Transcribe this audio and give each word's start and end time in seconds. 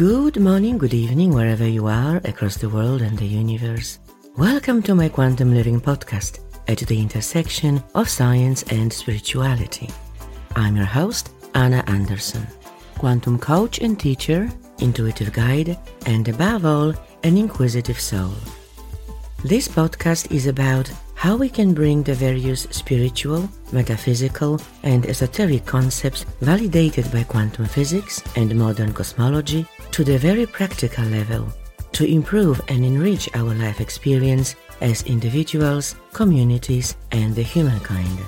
Good 0.00 0.40
morning, 0.40 0.78
good 0.78 0.94
evening, 0.94 1.34
wherever 1.34 1.68
you 1.68 1.86
are 1.86 2.22
across 2.24 2.56
the 2.56 2.70
world 2.70 3.02
and 3.02 3.18
the 3.18 3.26
universe. 3.26 3.98
Welcome 4.34 4.82
to 4.84 4.94
my 4.94 5.10
Quantum 5.10 5.52
Living 5.52 5.78
podcast 5.78 6.38
at 6.68 6.78
the 6.78 6.98
intersection 6.98 7.84
of 7.94 8.08
science 8.08 8.62
and 8.70 8.90
spirituality. 8.90 9.90
I'm 10.56 10.74
your 10.74 10.86
host, 10.86 11.28
Anna 11.54 11.84
Anderson, 11.86 12.46
quantum 12.96 13.38
coach 13.38 13.80
and 13.80 14.00
teacher, 14.00 14.50
intuitive 14.78 15.34
guide, 15.34 15.78
and 16.06 16.26
above 16.28 16.64
all, 16.64 16.94
an 17.22 17.36
inquisitive 17.36 18.00
soul. 18.00 18.32
This 19.44 19.68
podcast 19.68 20.32
is 20.32 20.46
about 20.46 20.90
how 21.14 21.36
we 21.36 21.50
can 21.50 21.74
bring 21.74 22.02
the 22.02 22.14
various 22.14 22.62
spiritual, 22.70 23.50
metaphysical, 23.70 24.62
and 24.82 25.04
esoteric 25.04 25.66
concepts 25.66 26.24
validated 26.40 27.12
by 27.12 27.22
quantum 27.24 27.66
physics 27.66 28.22
and 28.36 28.58
modern 28.58 28.94
cosmology 28.94 29.66
to 29.92 30.04
the 30.04 30.18
very 30.18 30.46
practical 30.46 31.04
level 31.04 31.52
to 31.92 32.04
improve 32.04 32.60
and 32.68 32.84
enrich 32.84 33.28
our 33.34 33.54
life 33.54 33.80
experience 33.80 34.54
as 34.80 35.02
individuals, 35.02 35.96
communities, 36.12 36.96
and 37.12 37.34
the 37.34 37.42
humankind. 37.42 38.18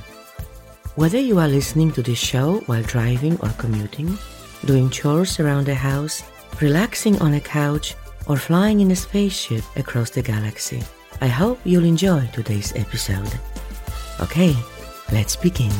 Whether 0.96 1.18
you 1.18 1.38
are 1.38 1.48
listening 1.48 1.92
to 1.92 2.02
this 2.02 2.18
show 2.18 2.58
while 2.66 2.82
driving 2.82 3.38
or 3.40 3.48
commuting, 3.56 4.18
doing 4.66 4.90
chores 4.90 5.40
around 5.40 5.66
the 5.66 5.74
house, 5.74 6.22
relaxing 6.60 7.18
on 7.22 7.34
a 7.34 7.40
couch, 7.40 7.94
or 8.26 8.36
flying 8.36 8.80
in 8.80 8.90
a 8.90 8.96
spaceship 8.96 9.64
across 9.76 10.10
the 10.10 10.22
galaxy, 10.22 10.82
I 11.20 11.28
hope 11.28 11.58
you'll 11.64 11.84
enjoy 11.84 12.28
today's 12.32 12.74
episode. 12.76 13.32
Okay, 14.20 14.54
let's 15.10 15.34
begin. 15.34 15.72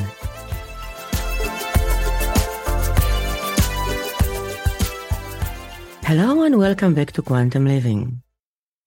Hello 6.04 6.42
and 6.42 6.58
welcome 6.58 6.94
back 6.94 7.12
to 7.12 7.22
Quantum 7.22 7.64
Living. 7.64 8.22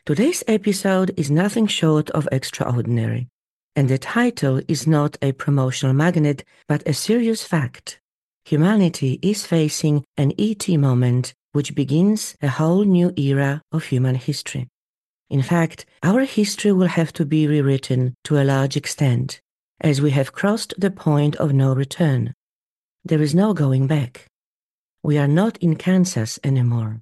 Today's 0.06 0.44
episode 0.50 1.14
is 1.16 1.32
nothing 1.32 1.66
short 1.66 2.10
of 2.10 2.28
extraordinary, 2.30 3.30
and 3.74 3.88
the 3.88 3.98
title 3.98 4.62
is 4.68 4.86
not 4.86 5.18
a 5.22 5.32
promotional 5.32 5.96
magnet 5.96 6.44
but 6.68 6.84
a 6.86 6.94
serious 6.94 7.42
fact. 7.42 8.02
Humanity 8.44 9.18
is 9.22 9.46
facing 9.46 10.04
an 10.18 10.34
ET 10.38 10.68
moment 10.68 11.34
which 11.54 11.74
begins 11.74 12.36
a 12.42 12.50
whole 12.50 12.84
new 12.84 13.14
era 13.16 13.62
of 13.72 13.86
human 13.86 14.16
history. 14.16 14.68
In 15.30 15.42
fact, 15.42 15.86
our 16.04 16.26
history 16.26 16.74
will 16.74 16.88
have 16.88 17.14
to 17.14 17.26
be 17.26 17.48
rewritten 17.48 18.14
to 18.26 18.38
a 18.38 18.44
large 18.44 18.76
extent, 18.76 19.40
as 19.80 20.02
we 20.02 20.12
have 20.12 20.34
crossed 20.34 20.74
the 20.78 20.92
point 20.92 21.38
of 21.38 21.54
no 21.54 21.74
return. 21.74 22.34
There 23.06 23.22
is 23.22 23.34
no 23.34 23.54
going 23.54 23.88
back. 23.88 24.28
We 25.02 25.18
are 25.18 25.30
not 25.30 25.58
in 25.58 25.78
Kansas 25.78 26.40
anymore. 26.44 27.02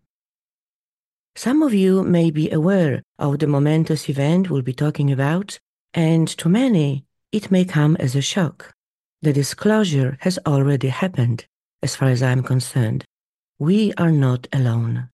Some 1.36 1.64
of 1.64 1.74
you 1.74 2.04
may 2.04 2.30
be 2.30 2.52
aware 2.52 3.02
of 3.18 3.40
the 3.40 3.48
momentous 3.48 4.08
event 4.08 4.50
we'll 4.50 4.62
be 4.62 4.74
talking 4.74 5.12
about, 5.12 5.60
and 5.94 6.28
to 6.28 6.48
many, 6.48 7.06
it 7.32 7.50
may 7.50 7.66
come 7.66 7.96
as 7.98 8.16
a 8.16 8.22
shock. 8.22 8.74
The 9.24 9.34
disclosure 9.34 10.18
has 10.22 10.38
already 10.46 10.90
happened, 10.90 11.46
as 11.82 11.96
far 11.96 12.10
as 12.10 12.22
I'm 12.22 12.44
concerned. 12.44 13.04
We 13.58 13.94
are 13.94 14.12
not 14.12 14.48
alone. 14.54 15.10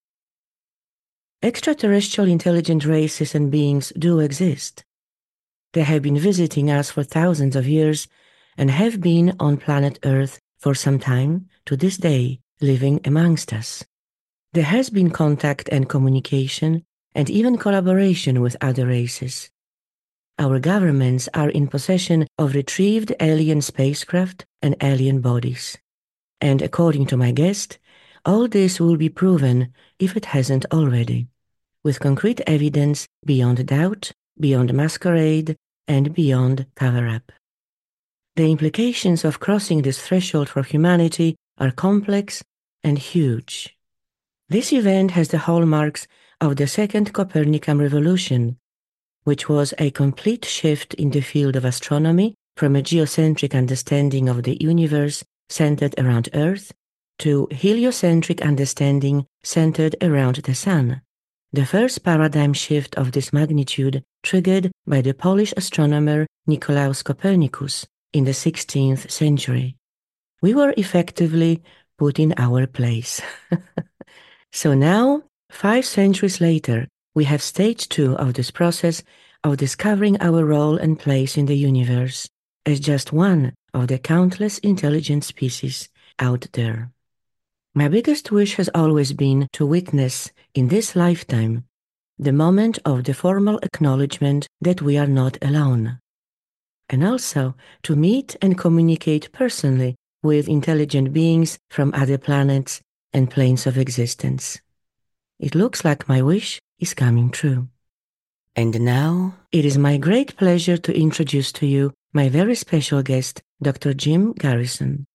Extraterrestrial 1.41 2.29
intelligent 2.29 2.85
races 2.85 3.33
and 3.33 3.49
beings 3.49 3.93
do 3.97 4.19
exist. 4.19 4.83
They 5.71 5.83
have 5.83 6.01
been 6.01 6.19
visiting 6.19 6.69
us 6.69 6.91
for 6.91 7.03
thousands 7.03 7.55
of 7.55 7.65
years 7.65 8.09
and 8.57 8.69
have 8.69 8.99
been 8.99 9.37
on 9.39 9.55
planet 9.55 9.99
Earth 10.03 10.39
for 10.57 10.75
some 10.75 10.99
time, 10.99 11.47
to 11.65 11.77
this 11.77 11.95
day, 11.95 12.41
living 12.59 12.99
amongst 13.05 13.53
us. 13.53 13.85
There 14.53 14.63
has 14.63 14.89
been 14.89 15.11
contact 15.11 15.69
and 15.71 15.87
communication 15.87 16.83
and 17.13 17.29
even 17.29 17.57
collaboration 17.57 18.41
with 18.41 18.57
other 18.61 18.87
races. 18.87 19.51
Our 20.39 20.59
governments 20.59 21.29
are 21.35 21.49
in 21.49 21.67
possession 21.67 22.25
of 22.39 22.55
retrieved 22.55 23.13
alien 23.19 23.61
spacecraft 23.61 24.45
and 24.63 24.75
alien 24.81 25.21
bodies. 25.21 25.77
And 26.41 26.63
according 26.63 27.05
to 27.07 27.17
my 27.17 27.31
guest, 27.31 27.77
all 28.25 28.47
this 28.47 28.79
will 28.79 28.97
be 28.97 29.09
proven 29.09 29.71
if 29.99 30.17
it 30.17 30.25
hasn't 30.25 30.65
already, 30.71 31.27
with 31.83 31.99
concrete 31.99 32.41
evidence 32.47 33.07
beyond 33.23 33.67
doubt, 33.67 34.11
beyond 34.39 34.73
masquerade, 34.73 35.57
and 35.87 36.13
beyond 36.13 36.65
cover 36.75 37.07
up. 37.07 37.31
The 38.35 38.51
implications 38.51 39.23
of 39.23 39.39
crossing 39.39 39.83
this 39.83 40.01
threshold 40.01 40.49
for 40.49 40.63
humanity 40.63 41.35
are 41.59 41.71
complex 41.71 42.43
and 42.83 42.97
huge. 42.97 43.75
This 44.49 44.73
event 44.73 45.11
has 45.11 45.27
the 45.27 45.37
hallmarks 45.37 46.07
of 46.41 46.55
the 46.55 46.65
Second 46.65 47.13
Copernican 47.13 47.77
Revolution, 47.77 48.57
which 49.23 49.47
was 49.47 49.75
a 49.77 49.91
complete 49.91 50.43
shift 50.43 50.95
in 50.95 51.11
the 51.11 51.21
field 51.21 51.55
of 51.55 51.65
astronomy 51.65 52.33
from 52.57 52.75
a 52.75 52.81
geocentric 52.81 53.53
understanding 53.53 54.27
of 54.27 54.41
the 54.41 54.57
universe 54.59 55.23
centered 55.49 55.93
around 55.99 56.29
Earth 56.33 56.73
to 57.19 57.47
heliocentric 57.51 58.41
understanding 58.41 59.27
centered 59.43 59.95
around 60.01 60.37
the 60.37 60.55
Sun. 60.55 61.01
The 61.53 61.67
first 61.67 62.03
paradigm 62.03 62.53
shift 62.53 62.95
of 62.95 63.11
this 63.11 63.31
magnitude 63.31 64.03
triggered 64.23 64.71
by 64.87 65.01
the 65.01 65.13
Polish 65.13 65.53
astronomer 65.57 66.25
Nicolaus 66.47 67.03
Copernicus 67.03 67.85
in 68.13 68.23
the 68.23 68.31
16th 68.31 69.11
century. 69.11 69.77
We 70.41 70.55
were 70.55 70.73
effectively 70.75 71.61
put 71.99 72.17
in 72.17 72.33
our 72.37 72.65
place. 72.65 73.21
so 74.51 74.73
now, 74.73 75.23
five 75.49 75.85
centuries 75.85 76.41
later, 76.41 76.87
we 77.15 77.25
have 77.25 77.41
stage 77.41 77.89
two 77.89 78.15
of 78.17 78.33
this 78.33 78.51
process 78.51 79.03
of 79.43 79.57
discovering 79.57 80.19
our 80.21 80.45
role 80.45 80.77
and 80.77 80.99
place 80.99 81.37
in 81.37 81.45
the 81.45 81.57
universe 81.57 82.29
as 82.65 82.79
just 82.79 83.13
one 83.13 83.53
of 83.73 83.87
the 83.87 83.99
countless 83.99 84.57
intelligent 84.59 85.23
species 85.23 85.89
out 86.19 86.47
there. 86.53 86.91
My 87.73 87.87
biggest 87.87 88.31
wish 88.31 88.55
has 88.55 88.69
always 88.73 89.13
been 89.13 89.47
to 89.53 89.65
witness 89.65 90.31
in 90.53 90.67
this 90.67 90.95
lifetime 90.95 91.65
the 92.17 92.33
moment 92.33 92.77
of 92.83 93.05
the 93.05 93.13
formal 93.13 93.59
acknowledgement 93.63 94.47
that 94.59 94.81
we 94.81 94.97
are 94.97 95.07
not 95.07 95.37
alone, 95.41 95.99
and 96.89 97.01
also 97.01 97.55
to 97.83 97.95
meet 97.95 98.35
and 98.41 98.57
communicate 98.57 99.31
personally 99.31 99.95
with 100.21 100.49
intelligent 100.49 101.13
beings 101.13 101.57
from 101.69 101.93
other 101.93 102.17
planets 102.17 102.81
and 103.13 103.29
planes 103.29 103.67
of 103.67 103.77
existence. 103.77 104.59
It 105.39 105.55
looks 105.55 105.85
like 105.85 106.09
my 106.09 106.21
wish 106.21 106.59
is 106.79 106.93
coming 106.93 107.29
true. 107.29 107.69
And 108.55 108.81
now 108.81 109.35
it 109.51 109.63
is 109.63 109.77
my 109.77 109.97
great 109.97 110.35
pleasure 110.35 110.77
to 110.77 110.97
introduce 110.97 111.51
to 111.53 111.65
you 111.65 111.93
my 112.13 112.27
very 112.29 112.55
special 112.55 113.01
guest, 113.03 113.41
Dr. 113.61 113.93
Jim 113.93 114.33
Garrison. 114.33 115.05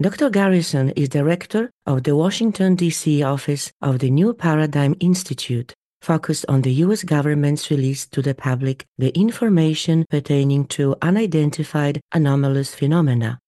Dr. 0.00 0.28
Garrison 0.28 0.90
is 0.90 1.08
director 1.08 1.70
of 1.86 2.02
the 2.02 2.14
Washington, 2.14 2.74
D.C. 2.76 3.22
office 3.22 3.72
of 3.80 3.98
the 3.98 4.10
New 4.10 4.34
Paradigm 4.34 4.94
Institute, 5.00 5.72
focused 6.02 6.44
on 6.48 6.60
the 6.60 6.72
U.S. 6.84 7.02
government's 7.02 7.70
release 7.70 8.06
to 8.08 8.20
the 8.20 8.34
public 8.34 8.84
the 8.98 9.08
information 9.18 10.04
pertaining 10.10 10.66
to 10.66 10.94
unidentified 11.00 12.00
anomalous 12.12 12.74
phenomena. 12.74 13.40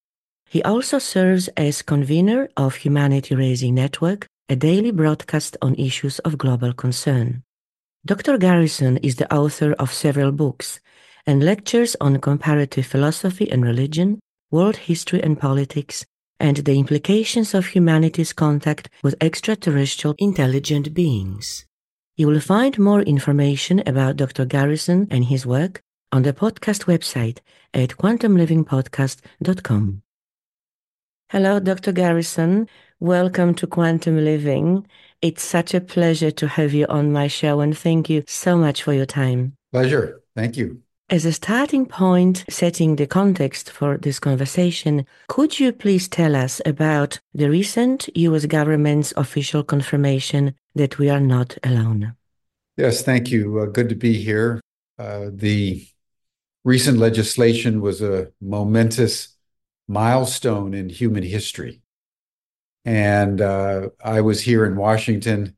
He 0.49 0.63
also 0.63 0.97
serves 0.97 1.47
as 1.49 1.83
convener 1.83 2.49
of 2.57 2.77
Humanity 2.77 3.35
Rising 3.35 3.75
Network, 3.75 4.25
a 4.49 4.55
daily 4.55 4.89
broadcast 4.89 5.55
on 5.61 5.75
issues 5.75 6.17
of 6.19 6.39
global 6.39 6.73
concern. 6.73 7.43
Dr. 8.03 8.39
Garrison 8.39 8.97
is 8.97 9.17
the 9.17 9.31
author 9.31 9.73
of 9.73 9.93
several 9.93 10.31
books 10.31 10.79
and 11.27 11.43
lectures 11.43 11.95
on 12.01 12.19
comparative 12.19 12.87
philosophy 12.87 13.51
and 13.51 13.63
religion, 13.63 14.19
world 14.49 14.77
history 14.77 15.21
and 15.21 15.39
politics, 15.39 16.03
and 16.39 16.57
the 16.57 16.79
implications 16.79 17.53
of 17.53 17.67
humanity's 17.67 18.33
contact 18.33 18.89
with 19.03 19.13
extraterrestrial 19.21 20.15
intelligent 20.17 20.95
beings. 20.95 21.67
You 22.15 22.25
will 22.25 22.39
find 22.39 22.79
more 22.79 23.01
information 23.01 23.83
about 23.85 24.17
Dr. 24.17 24.45
Garrison 24.45 25.07
and 25.11 25.25
his 25.25 25.45
work 25.45 25.83
on 26.11 26.23
the 26.23 26.33
podcast 26.33 26.85
website 26.85 27.37
at 27.71 27.89
quantumlivingpodcast.com. 27.89 30.01
Hello, 31.31 31.59
Dr. 31.59 31.91
Garrison. 31.91 32.67
Welcome 32.99 33.53
to 33.53 33.67
Quantum 33.67 34.17
Living. 34.17 34.87
It's 35.21 35.43
such 35.43 35.75
a 35.75 35.79
pleasure 35.79 36.31
to 36.31 36.47
have 36.47 36.73
you 36.73 36.87
on 36.87 37.11
my 37.11 37.27
show, 37.27 37.59
and 37.59 37.77
thank 37.77 38.09
you 38.09 38.23
so 38.25 38.57
much 38.57 38.81
for 38.81 38.93
your 38.93 39.05
time. 39.05 39.55
Pleasure. 39.71 40.23
Thank 40.35 40.57
you. 40.57 40.81
As 41.11 41.25
a 41.25 41.31
starting 41.31 41.85
point, 41.85 42.45
setting 42.49 42.95
the 42.95 43.05
context 43.05 43.69
for 43.69 43.99
this 43.99 44.17
conversation, 44.19 45.05
could 45.27 45.59
you 45.59 45.71
please 45.71 46.07
tell 46.07 46.35
us 46.35 46.61
about 46.65 47.19
the 47.35 47.47
recent 47.47 48.09
US 48.15 48.47
government's 48.47 49.13
official 49.15 49.63
confirmation 49.63 50.55
that 50.73 50.97
we 50.97 51.11
are 51.11 51.19
not 51.19 51.55
alone? 51.63 52.15
Yes, 52.75 53.03
thank 53.03 53.29
you. 53.29 53.59
Uh, 53.59 53.65
good 53.67 53.89
to 53.89 53.95
be 53.95 54.13
here. 54.13 54.61
Uh, 54.97 55.29
the 55.31 55.87
recent 56.63 56.97
legislation 56.97 57.81
was 57.81 58.01
a 58.01 58.31
momentous 58.41 59.35
milestone 59.89 60.73
in 60.75 60.87
human 60.87 61.23
history. 61.23 61.81
And 62.85 63.41
uh, 63.41 63.89
I 64.03 64.21
was 64.21 64.39
here 64.39 64.65
in 64.65 64.75
Washington 64.75 65.57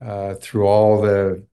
uh, 0.00 0.34
through 0.34 0.66
all 0.66 1.02
the 1.02 1.44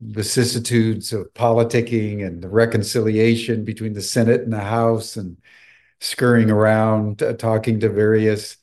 vicissitudes 0.00 1.12
of 1.12 1.32
politicking 1.34 2.26
and 2.26 2.42
the 2.42 2.48
reconciliation 2.48 3.64
between 3.64 3.92
the 3.92 4.02
Senate 4.02 4.40
and 4.40 4.52
the 4.52 4.60
House 4.60 5.16
and 5.16 5.36
scurrying 6.00 6.50
around, 6.50 7.22
uh, 7.22 7.34
talking 7.34 7.78
to 7.80 7.88
various 7.90 8.56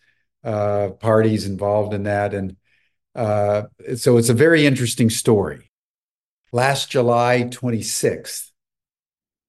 uh, 0.44 0.90
parties 1.00 1.46
involved 1.46 1.94
in 1.94 2.04
that. 2.04 2.34
And 2.34 2.58
uh, 3.16 3.64
so 3.96 4.18
it's 4.18 4.30
a 4.30 4.34
very 4.34 4.66
interesting 4.66 5.10
story. 5.10 5.70
Last 6.52 6.90
July 6.90 7.48
26th, 7.50 8.52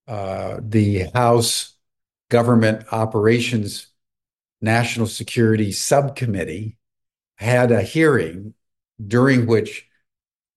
uh, 0.06 0.58
the 0.62 1.11
House 1.14 1.72
Government 2.32 2.87
Operations 2.90 3.88
National 4.62 5.06
Security 5.06 5.70
Subcommittee 5.70 6.79
had 7.37 7.70
a 7.70 7.82
hearing 7.82 8.55
during 9.06 9.44
which 9.44 9.87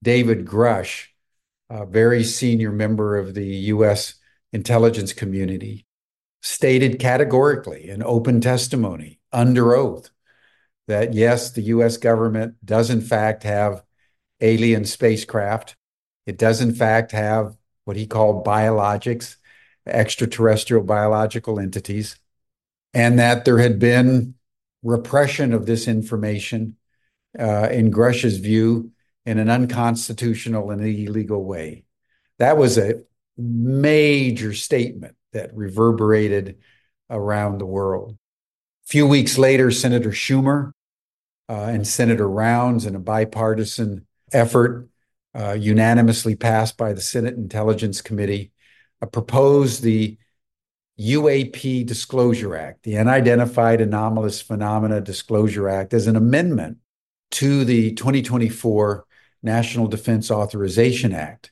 David 0.02 0.46
Grusch, 0.46 1.08
a 1.70 1.86
very 1.86 2.24
senior 2.24 2.72
member 2.72 3.18
of 3.18 3.34
the 3.34 3.46
U.S. 3.74 4.14
intelligence 4.54 5.12
community, 5.12 5.86
stated 6.42 6.98
categorically 6.98 7.90
in 7.90 8.02
open 8.02 8.40
testimony 8.40 9.20
under 9.34 9.76
oath 9.76 10.12
that 10.88 11.14
yes, 11.14 11.52
the 11.52 11.64
US 11.64 11.98
government 11.98 12.56
does 12.64 12.90
in 12.90 13.02
fact 13.02 13.44
have 13.44 13.84
alien 14.40 14.86
spacecraft. 14.86 15.76
It 16.26 16.38
does 16.38 16.62
in 16.62 16.74
fact 16.74 17.12
have 17.12 17.58
what 17.84 17.98
he 17.98 18.08
called 18.08 18.46
biologics, 18.46 19.36
extraterrestrial 19.86 20.84
biological 20.84 21.60
entities, 21.60 22.18
and 22.94 23.20
that 23.20 23.46
there 23.46 23.60
had 23.60 23.80
been 23.80 24.36
repression 24.84 25.54
of 25.54 25.66
this 25.66 25.88
information, 25.88 26.78
uh, 27.38 27.70
in 27.72 27.92
Grusch's 27.92 28.38
view, 28.38 28.92
in 29.26 29.40
an 29.40 29.50
unconstitutional 29.50 30.72
and 30.72 30.82
illegal 30.82 31.44
way. 31.44 31.84
That 32.38 32.58
was 32.58 32.78
a 32.78 33.02
major 33.38 34.54
statement 34.54 35.16
that 35.34 35.56
reverberated 35.56 36.58
around 37.10 37.58
the 37.58 37.66
world. 37.66 38.12
A 38.12 38.88
few 38.88 39.08
weeks 39.08 39.38
later, 39.38 39.72
Senator 39.72 40.12
Schumer 40.12 40.72
uh, 41.50 41.54
and 41.54 41.88
Senator 41.88 42.30
Rounds, 42.30 42.86
in 42.86 42.96
a 42.96 43.00
bipartisan 43.00 44.06
effort, 44.32 44.88
uh, 45.34 45.54
unanimously 45.54 46.36
passed 46.36 46.78
by 46.78 46.94
the 46.94 47.02
Senate 47.02 47.36
Intelligence 47.36 48.02
Committee, 48.02 48.52
Uh, 49.06 49.08
proposed 49.08 49.84
the 49.84 50.18
UAP 51.00 51.86
Disclosure 51.86 52.56
Act, 52.56 52.84
the 52.84 52.98
Unidentified 52.98 53.82
Anomalous 53.82 54.42
Phenomena 54.42 55.02
Disclosure 55.02 55.70
Act, 55.70 55.94
as 55.94 56.08
an 56.08 56.16
amendment 56.16 56.78
to 57.32 57.66
the 57.66 57.92
2024 57.94 59.06
National 59.44 59.88
Defense 59.88 60.32
Authorization 60.32 61.14
Act, 61.14 61.52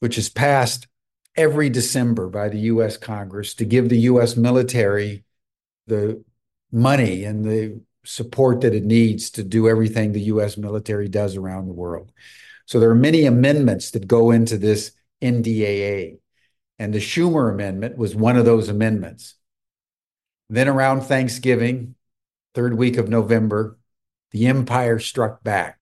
which 0.00 0.18
is 0.18 0.28
passed 0.28 0.88
every 1.36 1.70
December 1.70 2.28
by 2.28 2.48
the 2.48 2.58
US 2.60 2.96
Congress 2.96 3.54
to 3.54 3.64
give 3.64 3.88
the 3.88 4.00
US 4.00 4.36
military 4.36 5.24
the 5.86 6.24
money 6.72 7.24
and 7.24 7.44
the 7.44 7.80
support 8.04 8.62
that 8.62 8.74
it 8.74 8.84
needs 8.84 9.30
to 9.30 9.44
do 9.44 9.68
everything 9.68 10.12
the 10.12 10.22
US 10.32 10.56
military 10.56 11.08
does 11.08 11.36
around 11.36 11.66
the 11.66 11.74
world. 11.74 12.10
So 12.64 12.80
there 12.80 12.90
are 12.90 12.94
many 12.94 13.26
amendments 13.26 13.92
that 13.92 14.08
go 14.08 14.30
into 14.32 14.58
this 14.58 14.92
NDAA. 15.22 16.18
And 16.78 16.92
the 16.92 16.98
Schumer 16.98 17.52
Amendment 17.52 17.96
was 17.96 18.14
one 18.14 18.36
of 18.36 18.44
those 18.44 18.68
amendments. 18.68 19.34
Then 20.48 20.68
around 20.68 21.02
Thanksgiving, 21.02 21.94
third 22.54 22.76
week 22.76 22.96
of 22.98 23.08
November, 23.08 23.78
the 24.30 24.46
empire 24.46 24.98
struck 24.98 25.42
back. 25.42 25.78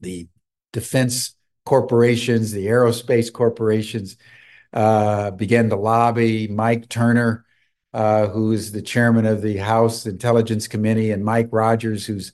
The 0.00 0.28
defense 0.72 1.34
corporations, 1.64 2.52
the 2.52 2.66
aerospace 2.66 3.32
corporations 3.32 4.16
uh, 4.72 5.30
began 5.30 5.68
to 5.70 5.76
lobby 5.76 6.48
Mike 6.48 6.88
Turner, 6.88 7.44
uh, 7.94 8.26
who's 8.28 8.72
the 8.72 8.82
chairman 8.82 9.26
of 9.26 9.42
the 9.42 9.58
House 9.58 10.06
Intelligence 10.06 10.66
Committee, 10.66 11.10
and 11.10 11.24
Mike 11.24 11.48
Rogers, 11.52 12.06
who's 12.06 12.32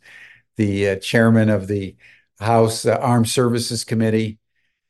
the 0.57 0.91
uh, 0.91 0.97
chairman 0.97 1.51
of 1.51 1.67
the 1.67 1.97
House 2.41 2.87
uh, 2.87 2.97
Armed 2.97 3.29
Services 3.29 3.85
Committee. 3.85 4.39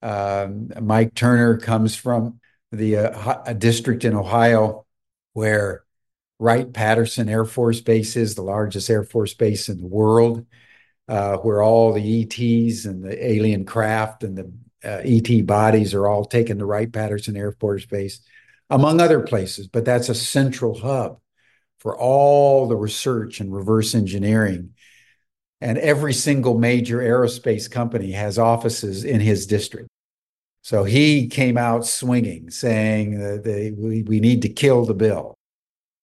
Um, 0.03 0.71
Mike 0.81 1.15
Turner 1.15 1.57
comes 1.59 1.97
from 1.97 2.41
the 2.73 2.97
uh, 2.97 3.53
district 3.55 4.05
in 4.05 4.15
Ohio 4.15 4.85
where 5.33 5.85
Wright 6.39 6.73
Patterson 6.73 7.29
Air 7.29 7.45
Force 7.45 7.81
Base 7.81 8.17
is 8.17 8.35
the 8.35 8.43
largest 8.43 8.91
Air 8.91 9.05
Force 9.05 9.35
base 9.35 9.69
in 9.69 9.79
the 9.79 9.87
world, 9.87 10.47
uh, 11.09 11.37
where 11.39 11.63
all 11.63 11.93
the 11.93 12.23
ETs 12.23 12.85
and 12.85 13.03
the 13.03 13.27
alien 13.27 13.65
craft 13.65 14.23
and 14.23 14.37
the 14.37 14.53
uh, 14.85 15.03
ET 15.05 15.47
bodies 15.47 15.95
are 15.95 16.07
all 16.07 16.25
taken 16.25 16.59
to 16.59 16.65
Wright 16.65 16.93
Patterson 16.93 17.37
Air 17.37 17.53
Force 17.53 17.87
Base, 17.87 18.21
among 18.71 19.01
other 19.01 19.21
places. 19.21 19.67
But 19.67 19.85
that's 19.85 20.09
a 20.09 20.15
central 20.15 20.79
hub 20.79 21.21
for 21.81 21.97
all 21.97 22.69
the 22.69 22.77
research 22.77 23.41
and 23.41 23.55
reverse 23.55 23.95
engineering. 23.95 24.75
And 25.61 25.79
every 25.79 26.13
single 26.13 26.57
major 26.57 26.99
aerospace 26.99 27.69
company 27.69 28.13
has 28.13 28.39
offices 28.39 29.05
in 29.05 29.21
his 29.21 29.47
district. 29.47 29.88
So 30.69 30.85
he 30.85 31.29
came 31.29 31.57
out 31.57 31.87
swinging, 31.87 32.51
saying 32.51 33.19
that 33.21 33.43
they, 33.43 33.71
we, 33.71 34.03
we 34.03 34.21
need 34.21 34.43
to 34.43 34.51
kill 34.51 34.85
the 34.85 34.93
bill. 34.93 35.35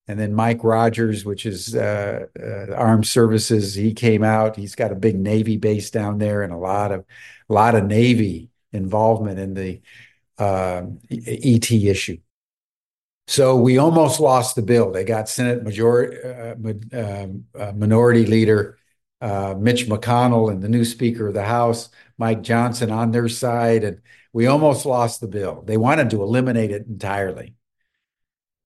And 0.08 0.20
then 0.20 0.34
Mike 0.34 0.64
Rogers, 0.64 1.24
which 1.24 1.46
is 1.46 1.76
uh, 1.76 2.26
uh, 2.42 2.74
Armed 2.74 3.06
Services, 3.06 3.76
he 3.76 3.94
came 3.94 4.24
out. 4.24 4.56
He's 4.56 4.74
got 4.74 4.92
a 4.92 4.96
big 4.96 5.20
Navy 5.20 5.58
base 5.58 5.92
down 5.92 6.18
there 6.18 6.42
and 6.42 6.52
a 6.52 6.58
lot 6.58 6.92
of, 6.92 7.06
a 7.48 7.54
lot 7.54 7.76
of 7.76 7.86
Navy 7.86 8.50
involvement 8.74 9.38
in 9.38 9.54
the 9.54 9.82
uh, 10.40 10.82
ET 11.12 11.72
issue. 11.72 12.18
So 13.28 13.58
we 13.58 13.78
almost 13.78 14.20
lost 14.20 14.56
the 14.56 14.64
bill. 14.64 14.92
They 14.92 15.04
got 15.04 15.30
Senate 15.30 15.62
majority 15.62 16.18
uh, 16.28 16.56
um, 17.00 17.46
uh, 17.54 17.72
minority 17.74 18.26
leader 18.26 18.80
uh, 19.22 19.56
Mitch 19.58 19.88
McConnell 19.88 20.52
and 20.52 20.62
the 20.62 20.70
new 20.70 20.86
Speaker 20.86 21.28
of 21.28 21.34
the 21.34 21.44
House 21.44 21.90
Mike 22.18 22.42
Johnson 22.42 22.92
on 22.92 23.12
their 23.12 23.28
side, 23.28 23.84
and 23.84 24.02
we 24.36 24.48
almost 24.48 24.86
lost 24.86 25.22
the 25.22 25.30
bill. 25.30 25.64
They 25.66 25.78
wanted 25.78 26.10
to 26.10 26.22
eliminate 26.22 26.70
it 26.70 26.88
entirely. 26.88 27.54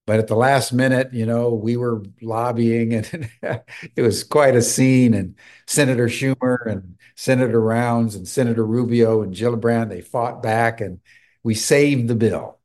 But 0.07 0.17
at 0.17 0.25
the 0.25 0.35
last 0.35 0.73
minute, 0.73 1.13
you 1.13 1.27
know, 1.27 1.53
we 1.53 1.77
were 1.77 2.01
lobbying 2.23 2.95
and 2.95 3.29
it 3.95 4.01
was 4.01 4.23
quite 4.23 4.55
a 4.55 4.63
scene. 4.63 5.13
And 5.13 5.35
Senator 5.67 6.07
Schumer 6.07 6.65
and 6.65 6.97
Senator 7.15 7.61
Rounds 7.61 8.15
and 8.15 8.27
Senator 8.27 8.65
Rubio 8.65 9.21
and 9.21 9.31
Gillibrand, 9.31 9.89
they 9.89 10.01
fought 10.01 10.41
back 10.41 10.81
and 10.81 11.01
we 11.43 11.53
saved 11.53 12.07
the 12.07 12.15
bill. 12.15 12.57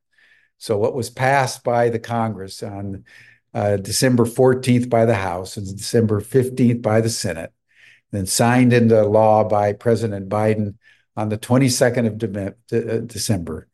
So 0.56 0.78
what 0.78 0.94
was 0.94 1.10
passed 1.10 1.62
by 1.62 1.90
the 1.90 1.98
Congress 1.98 2.62
on 2.62 3.04
uh, 3.52 3.76
December 3.76 4.24
14th 4.24 4.88
by 4.88 5.04
the 5.04 5.14
House 5.14 5.58
and 5.58 5.66
December 5.66 6.22
15th 6.22 6.80
by 6.80 7.02
the 7.02 7.10
Senate, 7.10 7.52
then 8.12 8.24
signed 8.24 8.72
into 8.72 9.04
law 9.04 9.44
by 9.44 9.74
President 9.74 10.30
Biden 10.30 10.76
on 11.16 11.28
the 11.28 11.38
22nd 11.38 12.06
of 12.06 12.18
De- 12.18 12.54
uh, 12.94 12.98
December, 13.00 13.68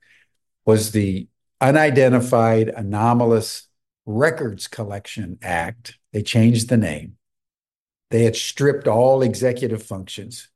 was 0.65 0.93
the 0.93 1.29
Unidentified 1.61 2.69
Anomalous 2.69 3.69
Records 4.07 4.67
Collection 4.67 5.39
Act. 5.43 5.99
They 6.13 6.23
changed 6.23 6.69
the 6.69 6.77
name. 6.77 7.17
They 8.11 8.25
had 8.25 8.37
stripped 8.37 8.89
all 8.89 9.23
executive 9.23 9.83
functions. 9.83 10.49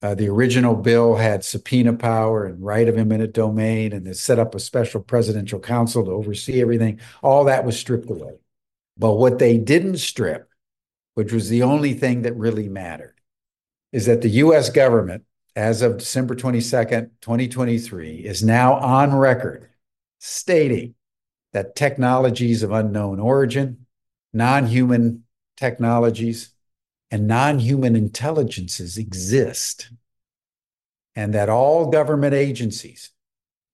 Uh, 0.00 0.14
the 0.14 0.28
original 0.28 0.76
bill 0.76 1.16
had 1.16 1.44
subpoena 1.44 1.92
power 1.92 2.44
and 2.44 2.64
right 2.64 2.88
of 2.88 2.96
eminent 2.96 3.32
domain, 3.32 3.92
and 3.92 4.06
they 4.06 4.12
set 4.12 4.38
up 4.38 4.54
a 4.54 4.60
special 4.60 5.00
presidential 5.00 5.58
council 5.58 6.04
to 6.04 6.12
oversee 6.12 6.60
everything. 6.60 7.00
All 7.20 7.44
that 7.44 7.64
was 7.64 7.78
stripped 7.78 8.08
away. 8.08 8.34
But 8.96 9.14
what 9.14 9.40
they 9.40 9.58
didn't 9.58 9.98
strip, 9.98 10.48
which 11.14 11.32
was 11.32 11.48
the 11.48 11.64
only 11.64 11.94
thing 11.94 12.22
that 12.22 12.36
really 12.36 12.68
mattered, 12.68 13.16
is 13.92 14.06
that 14.06 14.22
the 14.22 14.28
US 14.30 14.70
government, 14.70 15.24
as 15.58 15.82
of 15.82 15.98
December 15.98 16.36
22nd, 16.36 17.10
2023, 17.20 18.18
is 18.18 18.44
now 18.44 18.74
on 18.74 19.12
record 19.12 19.68
stating 20.20 20.94
that 21.52 21.74
technologies 21.74 22.62
of 22.62 22.70
unknown 22.70 23.18
origin, 23.18 23.84
non 24.32 24.66
human 24.66 25.24
technologies, 25.56 26.50
and 27.10 27.26
non 27.26 27.58
human 27.58 27.96
intelligences 27.96 28.96
exist, 28.96 29.90
and 31.16 31.34
that 31.34 31.48
all 31.48 31.90
government 31.90 32.34
agencies, 32.34 33.10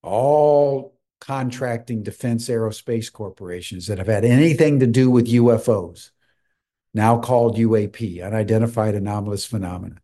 all 0.03 0.97
contracting 1.21 2.03
defense 2.03 2.49
aerospace 2.49 3.13
corporations 3.13 3.89
that 3.89 3.99
have 3.99 4.07
had 4.07 4.25
anything 4.25 4.81
to 4.81 4.87
do 4.87 5.11
with 5.11 5.27
UFOs, 5.27 6.13
now 6.95 7.19
called 7.19 7.59
UAP, 7.59 8.25
unidentified 8.25 8.95
anomalous 8.95 9.45
phenomena, 9.45 10.01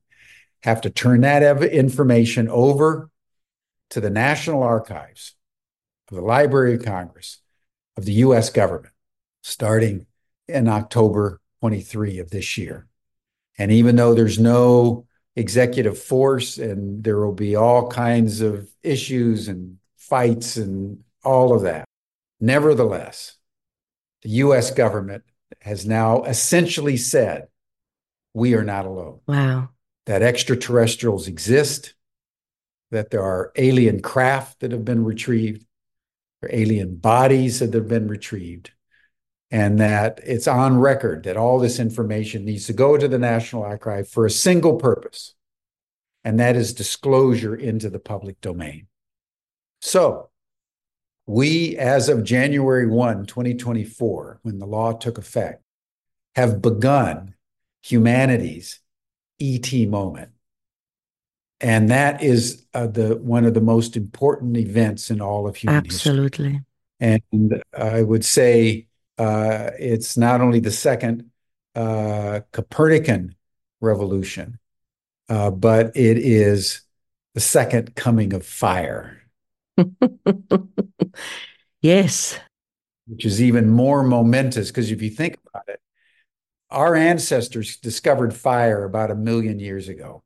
have 0.62 0.80
to 0.82 0.90
turn 0.90 1.22
that 1.22 1.42
information 1.62 2.48
over 2.48 3.10
to 3.90 4.00
the 4.00 4.10
National 4.10 4.62
Archives 4.62 5.34
of 6.10 6.16
the 6.16 6.22
Library 6.22 6.74
of 6.74 6.84
Congress 6.84 7.38
of 7.96 8.04
the 8.04 8.12
US 8.12 8.50
government 8.50 8.94
starting 9.42 10.06
in 10.48 10.68
October 10.68 11.40
23 11.60 12.18
of 12.18 12.30
this 12.30 12.56
year. 12.58 12.86
And 13.58 13.70
even 13.72 13.96
though 13.96 14.14
there's 14.14 14.38
no 14.38 15.06
executive 15.36 15.98
force, 15.98 16.58
and 16.58 17.02
there 17.04 17.18
will 17.18 17.34
be 17.34 17.56
all 17.56 17.88
kinds 17.88 18.40
of 18.40 18.68
issues 18.82 19.48
and 19.48 19.76
fights 19.96 20.56
and 20.56 21.02
all 21.24 21.54
of 21.54 21.62
that. 21.62 21.84
Nevertheless, 22.40 23.36
the 24.22 24.30
US 24.30 24.70
government 24.70 25.24
has 25.60 25.86
now 25.86 26.24
essentially 26.24 26.96
said 26.96 27.48
we 28.34 28.54
are 28.54 28.64
not 28.64 28.86
alone. 28.86 29.20
Wow. 29.26 29.70
That 30.06 30.22
extraterrestrials 30.22 31.28
exist, 31.28 31.94
that 32.90 33.10
there 33.10 33.22
are 33.22 33.52
alien 33.56 34.00
craft 34.00 34.60
that 34.60 34.72
have 34.72 34.84
been 34.84 35.04
retrieved, 35.04 35.64
or 36.42 36.48
alien 36.52 36.96
bodies 36.96 37.60
that 37.60 37.74
have 37.74 37.88
been 37.88 38.08
retrieved, 38.08 38.72
and 39.50 39.78
that 39.78 40.20
it's 40.24 40.48
on 40.48 40.78
record 40.78 41.24
that 41.24 41.36
all 41.36 41.58
this 41.58 41.78
information 41.78 42.44
needs 42.44 42.66
to 42.66 42.72
go 42.72 42.96
to 42.96 43.08
the 43.08 43.18
National 43.18 43.62
Archive 43.62 44.08
for 44.08 44.26
a 44.26 44.30
single 44.30 44.76
purpose, 44.76 45.34
and 46.24 46.40
that 46.40 46.56
is 46.56 46.74
disclosure 46.74 47.54
into 47.54 47.90
the 47.90 47.98
public 47.98 48.40
domain. 48.40 48.86
So, 49.80 50.30
we, 51.26 51.76
as 51.76 52.08
of 52.08 52.24
January 52.24 52.86
1, 52.86 53.26
2024, 53.26 54.40
when 54.42 54.58
the 54.58 54.66
law 54.66 54.92
took 54.92 55.16
effect, 55.16 55.62
have 56.34 56.60
begun 56.60 57.34
humanity's 57.82 58.80
ET 59.40 59.88
moment. 59.88 60.30
And 61.60 61.90
that 61.90 62.22
is 62.22 62.64
uh, 62.72 62.86
the 62.86 63.16
one 63.16 63.44
of 63.44 63.54
the 63.54 63.60
most 63.60 63.96
important 63.96 64.56
events 64.56 65.10
in 65.10 65.20
all 65.20 65.46
of 65.46 65.56
human 65.56 65.76
Absolutely. 65.76 66.52
history. 66.52 66.64
And 67.00 67.62
I 67.76 68.02
would 68.02 68.24
say 68.24 68.86
uh, 69.18 69.70
it's 69.78 70.16
not 70.16 70.40
only 70.40 70.60
the 70.60 70.70
second 70.70 71.30
uh, 71.74 72.40
Copernican 72.52 73.34
revolution, 73.80 74.58
uh, 75.28 75.50
but 75.50 75.94
it 75.96 76.18
is 76.18 76.82
the 77.34 77.40
second 77.40 77.94
coming 77.94 78.32
of 78.32 78.44
fire. 78.44 79.22
yes. 81.82 82.38
Which 83.06 83.24
is 83.24 83.42
even 83.42 83.68
more 83.68 84.02
momentous 84.02 84.68
because 84.68 84.90
if 84.90 85.02
you 85.02 85.10
think 85.10 85.38
about 85.46 85.68
it, 85.68 85.80
our 86.70 86.94
ancestors 86.94 87.76
discovered 87.76 88.34
fire 88.34 88.84
about 88.84 89.10
a 89.10 89.16
million 89.16 89.58
years 89.58 89.88
ago. 89.88 90.22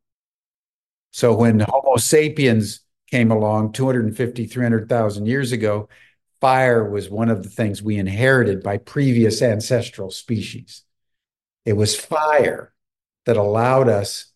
So 1.11 1.35
when 1.35 1.61
Homo 1.61 1.97
sapiens 1.97 2.81
came 3.11 3.31
along 3.31 3.73
250, 3.73 4.47
300,000 4.47 5.27
years 5.27 5.53
ago, 5.53 5.89
fire 6.41 6.89
was 6.89 7.09
one 7.09 7.31
of 7.31 7.43
the 7.43 7.49
things 7.49 7.83
we 7.83 7.97
inherited 7.97 8.63
by 8.63 8.79
previous 8.79 9.41
ancestral 9.41 10.11
species. 10.11 10.83
It 11.65 11.75
was 11.75 11.99
fire 11.99 12.75
that 13.25 13.37
allowed 13.37 13.89
us 13.89 14.33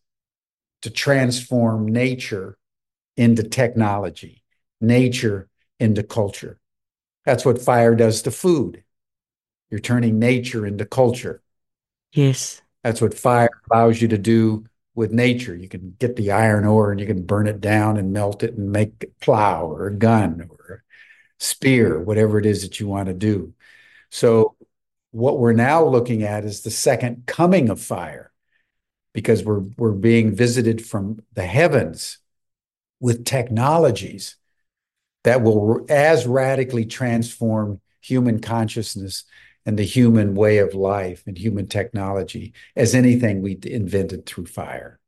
to 0.82 0.90
transform 0.90 1.86
nature 1.86 2.56
into 3.16 3.42
technology, 3.42 4.44
nature 4.80 5.48
into 5.80 6.02
culture. 6.02 6.60
That's 7.24 7.44
what 7.44 7.60
fire 7.60 7.94
does 7.94 8.22
to 8.22 8.30
food. 8.30 8.84
You're 9.70 9.80
turning 9.80 10.18
nature 10.18 10.64
into 10.64 10.86
culture. 10.86 11.42
Yes. 12.12 12.62
That's 12.82 13.00
what 13.00 13.14
fire 13.14 13.50
allows 13.70 14.00
you 14.00 14.08
to 14.08 14.18
do 14.18 14.64
with 14.94 15.12
nature. 15.12 15.54
You 15.54 15.68
can 15.68 15.94
get 15.98 16.16
the 16.16 16.32
iron 16.32 16.64
ore 16.64 16.90
and 16.90 17.00
you 17.00 17.06
can 17.06 17.22
burn 17.24 17.46
it 17.46 17.60
down 17.60 17.96
and 17.96 18.12
melt 18.12 18.42
it 18.42 18.54
and 18.54 18.72
make 18.72 19.04
a 19.04 19.24
plow 19.24 19.66
or 19.66 19.86
a 19.88 19.94
gun 19.94 20.48
or 20.48 20.74
a 20.74 20.80
spear, 21.38 22.00
whatever 22.00 22.38
it 22.38 22.46
is 22.46 22.62
that 22.62 22.80
you 22.80 22.88
want 22.88 23.06
to 23.06 23.14
do. 23.14 23.54
So, 24.10 24.56
what 25.10 25.38
we're 25.38 25.52
now 25.52 25.84
looking 25.84 26.22
at 26.22 26.44
is 26.44 26.60
the 26.60 26.70
second 26.70 27.24
coming 27.26 27.70
of 27.70 27.80
fire 27.80 28.30
because 29.14 29.42
we're, 29.42 29.60
we're 29.78 29.92
being 29.92 30.34
visited 30.34 30.84
from 30.84 31.20
the 31.32 31.46
heavens 31.46 32.18
with 33.00 33.24
technologies 33.24 34.36
that 35.24 35.42
will 35.42 35.86
as 35.88 36.26
radically 36.26 36.84
transform 36.84 37.80
human 38.00 38.40
consciousness 38.40 39.24
and 39.68 39.78
the 39.78 39.84
human 39.84 40.34
way 40.34 40.56
of 40.56 40.72
life 40.72 41.22
and 41.26 41.36
human 41.36 41.66
technology 41.66 42.54
as 42.74 42.94
anything 42.94 43.42
we 43.42 43.58
invented 43.64 44.24
through 44.24 44.46
fire. 44.46 44.98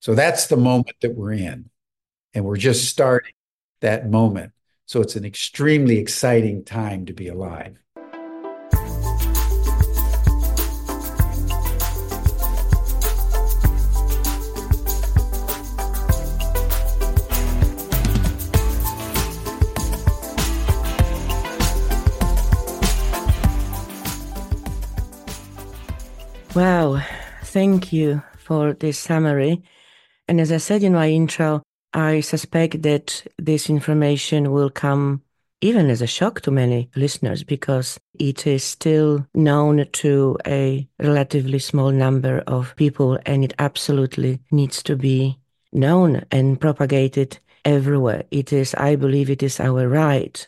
So 0.00 0.16
that's 0.16 0.48
the 0.48 0.56
moment 0.56 0.96
that 1.02 1.14
we're 1.14 1.34
in. 1.34 1.70
And 2.34 2.44
we're 2.44 2.56
just 2.56 2.88
starting 2.88 3.30
that 3.80 4.10
moment. 4.10 4.54
So 4.86 5.00
it's 5.00 5.14
an 5.14 5.24
extremely 5.24 5.98
exciting 5.98 6.64
time 6.64 7.06
to 7.06 7.12
be 7.12 7.28
alive. 7.28 7.78
Wow, 26.54 27.02
thank 27.42 27.92
you 27.92 28.22
for 28.38 28.74
this 28.74 28.96
summary. 28.96 29.64
And 30.28 30.40
as 30.40 30.52
I 30.52 30.58
said 30.58 30.84
in 30.84 30.92
my 30.92 31.10
intro, 31.10 31.62
I 31.92 32.20
suspect 32.20 32.82
that 32.82 33.26
this 33.38 33.68
information 33.68 34.52
will 34.52 34.70
come 34.70 35.22
even 35.60 35.90
as 35.90 36.00
a 36.00 36.06
shock 36.06 36.42
to 36.42 36.52
many 36.52 36.90
listeners 36.94 37.42
because 37.42 37.98
it 38.20 38.46
is 38.46 38.62
still 38.62 39.26
known 39.34 39.84
to 39.94 40.38
a 40.46 40.88
relatively 41.00 41.58
small 41.58 41.90
number 41.90 42.44
of 42.46 42.76
people 42.76 43.18
and 43.26 43.42
it 43.42 43.54
absolutely 43.58 44.38
needs 44.52 44.80
to 44.84 44.94
be 44.94 45.36
known 45.72 46.24
and 46.30 46.60
propagated 46.60 47.36
everywhere. 47.64 48.22
It 48.30 48.52
is, 48.52 48.74
I 48.74 48.94
believe, 48.94 49.28
it 49.28 49.42
is 49.42 49.58
our 49.58 49.88
right, 49.88 50.46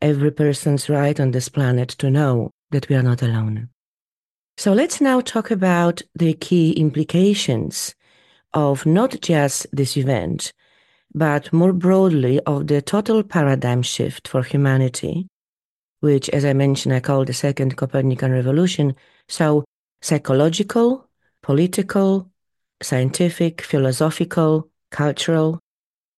every 0.00 0.30
person's 0.30 0.88
right 0.88 1.20
on 1.20 1.32
this 1.32 1.50
planet 1.50 1.90
to 1.98 2.08
know 2.08 2.50
that 2.70 2.88
we 2.88 2.96
are 2.96 3.02
not 3.02 3.20
alone. 3.20 3.68
So 4.56 4.72
let's 4.72 5.00
now 5.00 5.20
talk 5.20 5.50
about 5.50 6.00
the 6.14 6.34
key 6.34 6.72
implications 6.72 7.94
of 8.52 8.86
not 8.86 9.20
just 9.20 9.66
this 9.72 9.96
event, 9.96 10.52
but 11.12 11.52
more 11.52 11.72
broadly 11.72 12.40
of 12.40 12.68
the 12.68 12.80
total 12.80 13.22
paradigm 13.24 13.82
shift 13.82 14.28
for 14.28 14.42
humanity, 14.42 15.26
which, 16.00 16.28
as 16.30 16.44
I 16.44 16.52
mentioned, 16.52 16.94
I 16.94 17.00
call 17.00 17.24
the 17.24 17.32
second 17.32 17.76
Copernican 17.76 18.30
revolution. 18.30 18.94
So 19.28 19.64
psychological, 20.02 21.08
political, 21.42 22.30
scientific, 22.80 23.60
philosophical, 23.60 24.70
cultural, 24.90 25.58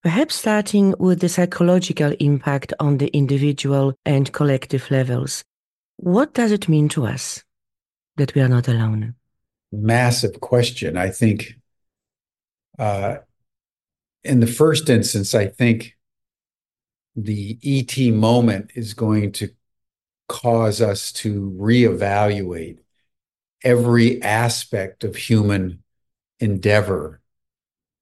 perhaps 0.03 0.35
starting 0.35 0.95
with 0.99 1.21
the 1.21 1.29
psychological 1.29 2.13
impact 2.21 2.75
on 2.81 2.99
the 2.99 3.09
individual 3.09 3.95
and 4.05 4.33
collective 4.33 4.91
levels. 4.91 5.43
What 5.97 6.35
does 6.35 6.53
it 6.53 6.69
mean 6.69 6.91
to 6.91 7.07
us? 7.07 7.46
That 8.17 8.35
we 8.35 8.41
are 8.41 8.49
not 8.49 8.69
alone? 8.69 9.15
Massive 9.73 10.41
question. 10.41 10.97
I 10.97 11.11
think 11.11 11.55
uh, 12.79 13.17
in 14.25 14.41
the 14.41 14.47
first 14.47 14.89
instance, 14.89 15.35
I 15.35 15.47
think 15.47 15.97
the 17.15 17.59
ET 17.63 18.13
moment 18.13 18.73
is 18.75 18.95
going 18.95 19.33
to 19.33 19.49
cause 20.29 20.81
us 20.81 21.13
to 21.13 21.57
reevaluate 21.59 22.79
every 23.63 24.21
aspect 24.23 25.05
of 25.05 25.17
human 25.17 25.83
endeavor 26.41 27.21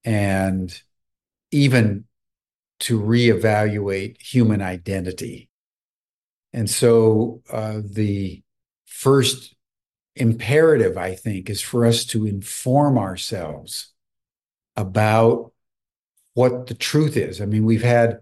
and 0.05 0.83
even 1.51 2.05
to 2.81 3.01
reevaluate 3.01 4.21
human 4.21 4.61
identity. 4.61 5.49
And 6.53 6.69
so 6.69 7.43
uh, 7.51 7.81
the 7.85 8.43
first 8.87 9.55
imperative, 10.17 10.97
I 10.97 11.15
think, 11.15 11.51
is 11.51 11.61
for 11.61 11.85
us 11.85 12.05
to 12.07 12.27
inform 12.27 12.99
ourselves 12.99 13.93
about 14.77 15.53
what 16.35 16.67
the 16.67 16.75
truth 16.75 17.17
is. 17.17 17.41
I 17.41 17.47
mean, 17.47 17.65
we've 17.65 17.83
had 17.83 18.21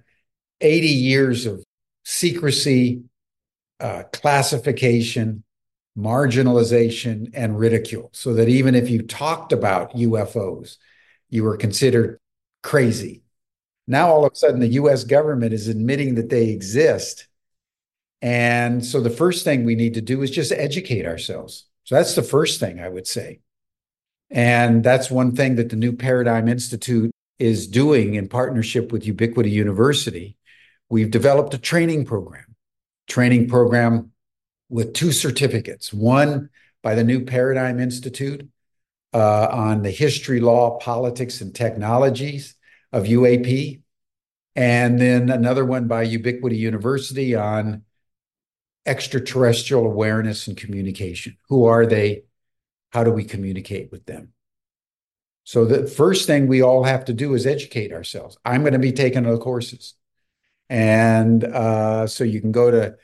80 0.60 0.86
years 0.88 1.46
of 1.46 1.64
secrecy, 2.04 3.02
uh, 3.80 4.04
classification, 4.12 5.44
marginalization, 5.96 7.30
and 7.34 7.58
ridicule, 7.58 8.10
so 8.12 8.34
that 8.34 8.48
even 8.48 8.74
if 8.74 8.88
you 8.88 9.02
talked 9.02 9.52
about 9.52 9.94
UFOs, 9.94 10.76
you 11.28 11.44
were 11.44 11.56
considered 11.56 12.18
crazy. 12.62 13.22
Now, 13.86 14.08
all 14.08 14.24
of 14.24 14.32
a 14.32 14.36
sudden, 14.36 14.60
the 14.60 14.68
US 14.68 15.04
government 15.04 15.52
is 15.52 15.68
admitting 15.68 16.14
that 16.14 16.30
they 16.30 16.50
exist. 16.50 17.26
And 18.20 18.84
so 18.84 19.00
the 19.00 19.10
first 19.10 19.44
thing 19.44 19.64
we 19.64 19.74
need 19.74 19.94
to 19.94 20.00
do 20.00 20.22
is 20.22 20.30
just 20.30 20.52
educate 20.52 21.06
ourselves. 21.06 21.66
So 21.84 21.94
that's 21.94 22.14
the 22.14 22.22
first 22.22 22.60
thing 22.60 22.80
I 22.80 22.88
would 22.88 23.06
say. 23.06 23.40
And 24.30 24.82
that's 24.82 25.10
one 25.10 25.36
thing 25.36 25.56
that 25.56 25.68
the 25.68 25.76
New 25.76 25.92
Paradigm 25.92 26.48
Institute 26.48 27.10
is 27.38 27.66
doing 27.66 28.14
in 28.14 28.28
partnership 28.28 28.92
with 28.92 29.06
Ubiquity 29.06 29.50
University. 29.50 30.36
We've 30.88 31.10
developed 31.10 31.54
a 31.54 31.58
training 31.58 32.06
program, 32.06 32.54
training 33.08 33.48
program 33.48 34.12
with 34.70 34.94
two 34.94 35.12
certificates, 35.12 35.92
one 35.92 36.48
by 36.82 36.94
the 36.94 37.04
New 37.04 37.24
Paradigm 37.24 37.78
Institute 37.78 38.48
uh, 39.12 39.48
on 39.50 39.82
the 39.82 39.90
history, 39.90 40.40
law, 40.40 40.78
politics, 40.78 41.40
and 41.40 41.54
technologies 41.54 42.54
of 42.92 43.04
UAP. 43.04 43.80
And 44.54 44.98
then 44.98 45.30
another 45.30 45.64
one 45.64 45.88
by 45.88 46.02
Ubiquity 46.02 46.56
University 46.56 47.34
on 47.34 47.84
extraterrestrial 48.86 49.84
awareness 49.84 50.46
and 50.46 50.56
communication. 50.56 51.36
Who 51.48 51.64
are 51.66 51.86
they? 51.86 52.24
How 52.90 53.04
do 53.04 53.10
we 53.10 53.24
communicate 53.24 53.90
with 53.90 54.04
them? 54.06 54.32
So 55.44 55.64
the 55.64 55.86
first 55.86 56.26
thing 56.26 56.46
we 56.46 56.62
all 56.62 56.84
have 56.84 57.04
to 57.06 57.12
do 57.12 57.34
is 57.34 57.46
educate 57.46 57.92
ourselves. 57.92 58.36
I'm 58.44 58.62
going 58.62 58.74
to 58.74 58.78
be 58.78 58.92
taking 58.92 59.24
the 59.24 59.38
courses. 59.38 59.94
And 60.68 61.42
uh, 61.44 62.06
so 62.06 62.24
you 62.24 62.40
can 62.40 62.52
go 62.52 62.70
to 62.70 62.94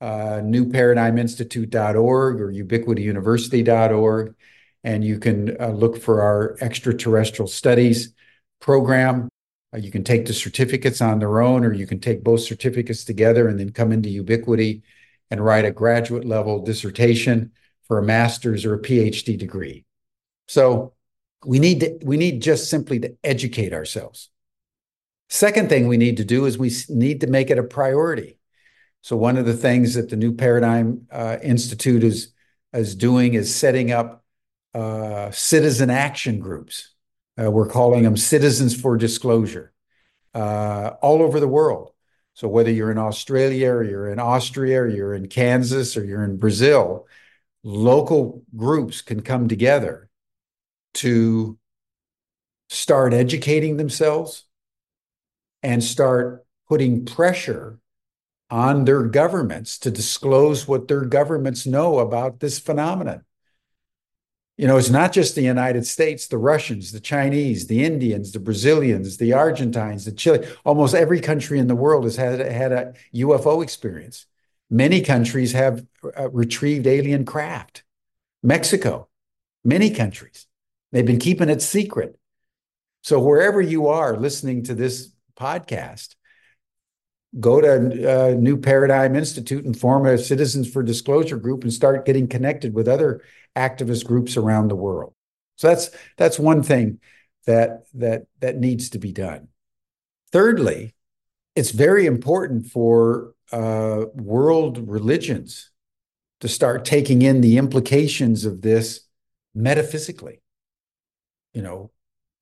uh, 0.00 0.40
newparadigminstitute.org 0.42 2.40
or 2.40 2.52
ubiquityuniversity.org, 2.52 4.34
and 4.84 5.04
you 5.04 5.18
can 5.18 5.60
uh, 5.60 5.68
look 5.68 6.00
for 6.00 6.22
our 6.22 6.56
extraterrestrial 6.60 7.48
studies 7.48 8.12
program. 8.60 9.28
Uh, 9.74 9.78
you 9.78 9.90
can 9.90 10.04
take 10.04 10.26
the 10.26 10.34
certificates 10.34 11.00
on 11.00 11.18
their 11.18 11.40
own, 11.40 11.64
or 11.64 11.72
you 11.72 11.86
can 11.86 11.98
take 11.98 12.22
both 12.22 12.40
certificates 12.40 13.04
together 13.04 13.48
and 13.48 13.58
then 13.58 13.70
come 13.70 13.90
into 13.90 14.10
Ubiquity 14.10 14.82
and 15.30 15.44
write 15.44 15.64
a 15.64 15.70
graduate 15.70 16.24
level 16.24 16.64
dissertation 16.64 17.52
for 17.86 17.98
a 17.98 18.02
master's 18.02 18.64
or 18.64 18.74
a 18.74 18.82
PhD 18.82 19.38
degree. 19.38 19.84
So 20.48 20.94
we 21.44 21.58
need 21.58 21.80
to, 21.80 21.98
we 22.02 22.16
need 22.16 22.42
just 22.42 22.70
simply 22.70 23.00
to 23.00 23.16
educate 23.22 23.72
ourselves. 23.72 24.30
Second 25.28 25.68
thing 25.68 25.88
we 25.88 25.96
need 25.96 26.16
to 26.18 26.24
do 26.24 26.46
is 26.46 26.56
we 26.56 26.72
need 26.88 27.20
to 27.20 27.26
make 27.26 27.50
it 27.50 27.58
a 27.58 27.62
priority. 27.62 28.38
So 29.02 29.16
one 29.16 29.36
of 29.36 29.46
the 29.46 29.56
things 29.56 29.94
that 29.94 30.10
the 30.10 30.16
New 30.16 30.34
Paradigm 30.34 31.06
uh, 31.10 31.38
Institute 31.42 32.02
is 32.02 32.32
is 32.72 32.94
doing 32.94 33.34
is 33.34 33.54
setting 33.54 33.90
up 33.90 34.24
uh, 34.74 35.30
citizen 35.30 35.90
action 35.90 36.38
groups. 36.38 36.94
Uh, 37.40 37.50
we're 37.50 37.68
calling 37.68 38.02
them 38.02 38.16
Citizens 38.16 38.78
for 38.78 38.96
Disclosure 38.96 39.72
uh, 40.34 40.90
all 41.00 41.22
over 41.22 41.40
the 41.40 41.48
world. 41.48 41.92
So 42.36 42.48
whether 42.48 42.70
you're 42.70 42.90
in 42.90 42.98
Australia 42.98 43.70
or 43.70 43.82
you're 43.82 44.10
in 44.10 44.18
Austria 44.18 44.82
or 44.82 44.88
you're 44.88 45.14
in 45.14 45.26
Kansas 45.26 45.96
or 45.96 46.04
you're 46.04 46.22
in 46.22 46.36
Brazil, 46.36 47.06
local 47.64 48.42
groups 48.54 49.00
can 49.00 49.22
come 49.22 49.48
together 49.48 50.10
to 50.94 51.56
start 52.68 53.14
educating 53.14 53.78
themselves 53.78 54.44
and 55.62 55.82
start 55.82 56.44
putting 56.68 57.06
pressure 57.06 57.78
on 58.50 58.84
their 58.84 59.04
governments 59.04 59.78
to 59.78 59.90
disclose 59.90 60.68
what 60.68 60.88
their 60.88 61.06
governments 61.06 61.66
know 61.66 62.00
about 62.00 62.40
this 62.40 62.58
phenomenon. 62.58 63.24
You 64.56 64.66
know, 64.66 64.78
it's 64.78 64.90
not 64.90 65.12
just 65.12 65.34
the 65.34 65.42
United 65.42 65.86
States, 65.86 66.28
the 66.28 66.38
Russians, 66.38 66.90
the 66.90 67.00
Chinese, 67.00 67.66
the 67.66 67.84
Indians, 67.84 68.32
the 68.32 68.40
Brazilians, 68.40 69.18
the 69.18 69.34
Argentines, 69.34 70.06
the 70.06 70.12
Chile. 70.12 70.46
Almost 70.64 70.94
every 70.94 71.20
country 71.20 71.58
in 71.58 71.66
the 71.66 71.76
world 71.76 72.04
has 72.04 72.16
had, 72.16 72.40
had 72.40 72.72
a 72.72 72.94
UFO 73.14 73.62
experience. 73.62 74.26
Many 74.70 75.02
countries 75.02 75.52
have 75.52 75.84
uh, 76.18 76.30
retrieved 76.30 76.86
alien 76.86 77.26
craft. 77.26 77.84
Mexico, 78.42 79.08
many 79.62 79.90
countries. 79.90 80.46
They've 80.90 81.04
been 81.04 81.18
keeping 81.18 81.50
it 81.50 81.60
secret. 81.60 82.18
So 83.02 83.20
wherever 83.20 83.60
you 83.60 83.88
are 83.88 84.16
listening 84.16 84.62
to 84.64 84.74
this 84.74 85.12
podcast, 85.38 86.14
go 87.38 87.60
to 87.60 87.70
uh, 88.30 88.34
New 88.34 88.56
Paradigm 88.56 89.14
Institute 89.14 89.64
and 89.64 89.78
form 89.78 90.06
a 90.06 90.18
Citizens 90.18 90.70
for 90.70 90.82
Disclosure 90.82 91.36
group 91.36 91.62
and 91.62 91.72
start 91.72 92.06
getting 92.06 92.28
connected 92.28 92.74
with 92.74 92.88
other 92.88 93.22
activist 93.54 94.04
groups 94.04 94.36
around 94.36 94.68
the 94.68 94.76
world. 94.76 95.14
So 95.56 95.68
that's 95.68 95.90
that's 96.16 96.38
one 96.38 96.62
thing 96.62 97.00
that 97.46 97.84
that 97.94 98.26
that 98.40 98.56
needs 98.56 98.90
to 98.90 98.98
be 98.98 99.12
done. 99.12 99.48
Thirdly, 100.32 100.94
it's 101.54 101.70
very 101.70 102.06
important 102.06 102.66
for 102.66 103.34
uh, 103.52 104.04
world 104.14 104.88
religions 104.88 105.70
to 106.40 106.48
start 106.48 106.84
taking 106.84 107.22
in 107.22 107.40
the 107.40 107.56
implications 107.56 108.44
of 108.44 108.60
this 108.60 109.00
metaphysically. 109.54 110.42
You 111.54 111.62
know, 111.62 111.90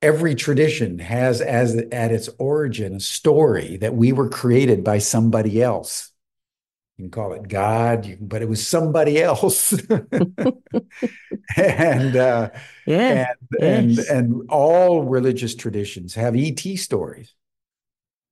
every 0.04 0.34
tradition 0.34 0.98
has 0.98 1.40
as 1.40 1.74
at 1.74 2.12
its 2.12 2.28
origin 2.38 2.94
a 2.96 3.00
story 3.00 3.78
that 3.78 3.94
we 3.94 4.12
were 4.12 4.28
created 4.28 4.84
by 4.84 4.98
somebody 4.98 5.62
else 5.62 6.12
you 6.96 7.04
can 7.04 7.10
call 7.10 7.32
it 7.32 7.48
God, 7.48 8.04
can, 8.04 8.18
but 8.20 8.40
it 8.40 8.48
was 8.48 8.64
somebody 8.66 9.20
else. 9.22 9.72
and 11.56 12.16
uh, 12.16 12.50
yeah, 12.86 13.32
and, 13.60 13.90
yes. 13.96 13.98
and 13.98 13.98
and 13.98 14.48
all 14.48 15.02
religious 15.02 15.56
traditions 15.56 16.14
have 16.14 16.36
ET 16.36 16.60
stories, 16.76 17.34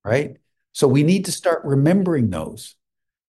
right? 0.05 0.37
So 0.71 0.87
we 0.87 1.03
need 1.03 1.25
to 1.25 1.31
start 1.31 1.65
remembering 1.65 2.29
those 2.29 2.75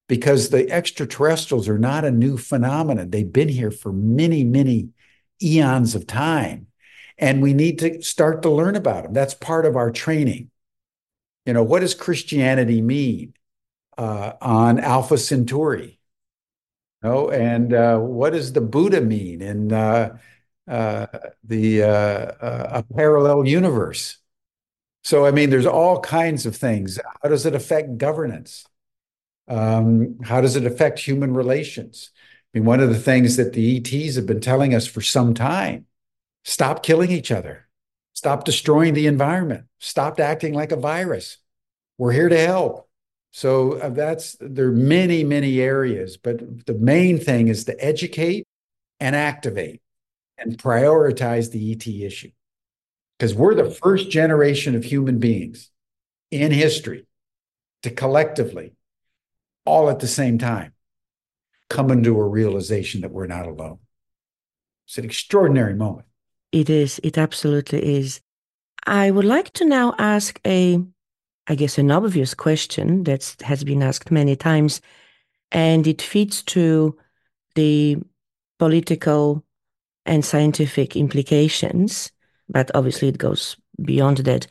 because 0.09 0.51
the 0.51 0.71
extraterrestrials 0.71 1.69
are 1.69 1.79
not 1.79 2.05
a 2.05 2.11
new 2.11 2.37
phenomenon. 2.39 3.11
They've 3.11 3.31
been 3.31 3.49
here 3.49 3.73
for 3.73 3.93
many, 3.93 4.45
many 4.45 4.91
eons 5.43 5.97
of 5.97 6.07
time. 6.07 6.69
And 7.19 7.43
we 7.43 7.55
need 7.55 7.79
to 7.79 8.03
start 8.03 8.43
to 8.43 8.51
learn 8.51 8.77
about 8.77 9.05
them. 9.05 9.13
That's 9.13 9.35
part 9.35 9.67
of 9.67 9.77
our 9.77 9.91
training. 9.91 10.51
You 11.47 11.53
know, 11.53 11.63
what 11.63 11.81
does 11.81 11.95
Christianity 11.95 12.83
mean? 12.83 13.35
uh, 13.97 14.33
on 14.41 14.81
Alpha 14.81 15.19
Centauri. 15.19 15.99
No, 17.03 17.31
and 17.31 17.75
uh, 17.75 17.99
what 17.99 18.33
does 18.33 18.53
the 18.53 18.61
Buddha 18.61 19.01
mean 19.01 19.43
in 19.43 19.73
uh, 19.73 20.17
uh 20.67 21.07
the 21.45 21.83
uh, 21.83 21.87
uh, 21.87 22.83
a 22.83 22.95
parallel 22.95 23.47
universe? 23.47 24.19
So, 25.03 25.27
I 25.27 25.33
mean, 25.33 25.51
there's 25.51 25.67
all 25.67 26.01
kinds 26.01 26.47
of 26.47 26.57
things. 26.57 26.99
How 27.23 27.29
does 27.29 27.45
it 27.45 27.55
affect 27.55 27.99
governance? 27.99 28.65
Um, 29.49 30.19
how 30.23 30.41
does 30.41 30.57
it 30.57 30.65
affect 30.65 30.99
human 30.99 31.35
relations? 31.35 32.11
I 32.55 32.59
mean, 32.59 32.65
one 32.65 32.81
of 32.81 32.89
the 32.89 32.99
things 32.99 33.37
that 33.37 33.53
the 33.53 33.77
ETs 33.77 34.17
have 34.17 34.25
been 34.25 34.41
telling 34.41 34.75
us 34.75 34.87
for 34.87 35.03
some 35.03 35.35
time 35.35 35.85
stop 36.45 36.83
killing 36.83 37.11
each 37.11 37.33
other, 37.33 37.67
stop 38.13 38.45
destroying 38.45 38.95
the 38.95 39.07
environment, 39.07 39.65
stop 39.81 40.21
acting 40.21 40.55
like 40.55 40.73
a 40.73 40.77
virus. 40.77 41.39
We're 41.99 42.13
here 42.13 42.29
to 42.29 42.39
help. 42.39 42.89
So 43.33 43.79
uh, 43.79 43.89
that's 43.89 44.37
there 44.41 44.69
are 44.69 44.73
many, 44.73 45.25
many 45.25 45.61
areas, 45.61 46.17
but 46.17 46.67
the 46.67 46.75
main 46.75 47.19
thing 47.19 47.49
is 47.49 47.65
to 47.65 47.85
educate 47.85 48.47
and 49.01 49.17
activate 49.17 49.81
and 50.39 50.57
prioritize 50.57 51.51
the 51.51 51.73
ET 51.73 51.87
issue. 51.87 52.31
Because 53.19 53.35
we're 53.35 53.55
the 53.55 53.71
first 53.71 54.11
generation 54.11 54.75
of 54.75 54.85
human 54.85 55.19
beings 55.19 55.71
in 56.31 56.53
history 56.53 57.07
to 57.83 57.91
collectively, 57.91 58.75
all 59.65 59.89
at 59.89 60.01
the 60.01 60.07
same 60.07 60.39
time, 60.39 60.73
come 61.69 61.91
into 61.91 62.19
a 62.19 62.29
realization 62.29 63.01
that 63.01 63.11
we're 63.11 63.27
not 63.27 63.47
alone. 63.47 63.79
It's 64.87 64.99
an 64.99 65.05
extraordinary 65.05 65.75
moment. 65.75 66.07
It 66.55 66.71
is. 66.71 67.01
It 67.03 67.19
absolutely 67.19 67.99
is. 67.99 68.21
I 68.87 69.11
would 69.11 69.25
like 69.25 69.53
to 69.55 69.65
now 69.65 69.95
ask 69.99 70.41
a 70.47 70.79
I 71.47 71.55
guess, 71.55 71.77
an 71.77 71.91
obvious 71.91 72.33
question 72.35 73.05
that 73.05 73.37
has 73.43 73.65
been 73.65 73.83
asked 73.83 74.11
many 74.11 74.35
times, 74.35 74.81
and 75.53 75.87
it 75.87 76.01
fits 76.01 76.43
to 76.45 76.97
the 77.55 77.99
political 78.59 79.45
and 80.07 80.25
scientific 80.25 80.97
implications, 80.97 82.13
but 82.49 82.71
obviously 82.75 83.09
it 83.09 83.19
goes 83.19 83.57
beyond 83.83 84.19
that. 84.19 84.47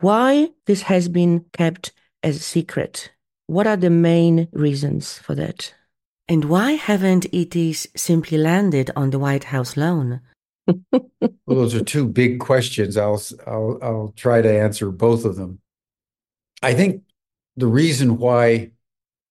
Why 0.00 0.50
this 0.66 0.82
has 0.82 1.08
been 1.08 1.46
kept 1.52 1.92
as 2.22 2.36
a 2.36 2.40
secret? 2.40 3.10
What 3.46 3.66
are 3.66 3.76
the 3.76 3.90
main 3.90 4.48
reasons 4.52 5.18
for 5.18 5.34
that? 5.34 5.74
And 6.28 6.44
why 6.44 6.72
haven't 6.72 7.26
ETs 7.32 7.88
simply 7.96 8.38
landed 8.38 8.90
on 8.96 9.10
the 9.10 9.18
White 9.18 9.44
House 9.44 9.76
lawn? 9.76 10.20
well, 10.92 11.10
those 11.46 11.74
are 11.74 11.84
two 11.84 12.06
big 12.06 12.40
questions. 12.40 12.96
I'll, 12.96 13.20
I'll 13.46 13.78
I'll 13.82 14.12
try 14.16 14.40
to 14.40 14.60
answer 14.60 14.90
both 14.90 15.24
of 15.24 15.36
them. 15.36 15.60
I 16.62 16.74
think 16.74 17.02
the 17.56 17.66
reason 17.66 18.18
why 18.18 18.72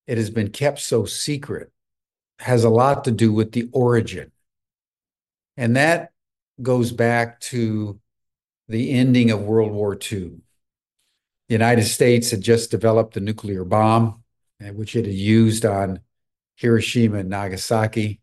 it 0.07 0.17
has 0.17 0.29
been 0.29 0.49
kept 0.49 0.79
so 0.79 1.05
secret 1.05 1.71
has 2.39 2.63
a 2.63 2.69
lot 2.69 3.05
to 3.05 3.11
do 3.11 3.31
with 3.31 3.51
the 3.51 3.69
origin. 3.71 4.31
And 5.57 5.75
that 5.75 6.11
goes 6.61 6.91
back 6.91 7.39
to 7.39 7.99
the 8.67 8.91
ending 8.91 9.31
of 9.31 9.41
World 9.41 9.71
War 9.71 9.93
II. 9.93 10.39
The 11.49 11.53
United 11.55 11.85
States 11.85 12.31
had 12.31 12.41
just 12.41 12.71
developed 12.71 13.13
the 13.13 13.19
nuclear 13.19 13.63
bomb, 13.63 14.23
eh, 14.61 14.71
which 14.71 14.95
it 14.95 15.05
had 15.05 15.13
used 15.13 15.65
on 15.65 15.99
Hiroshima 16.55 17.19
and 17.19 17.29
Nagasaki. 17.29 18.19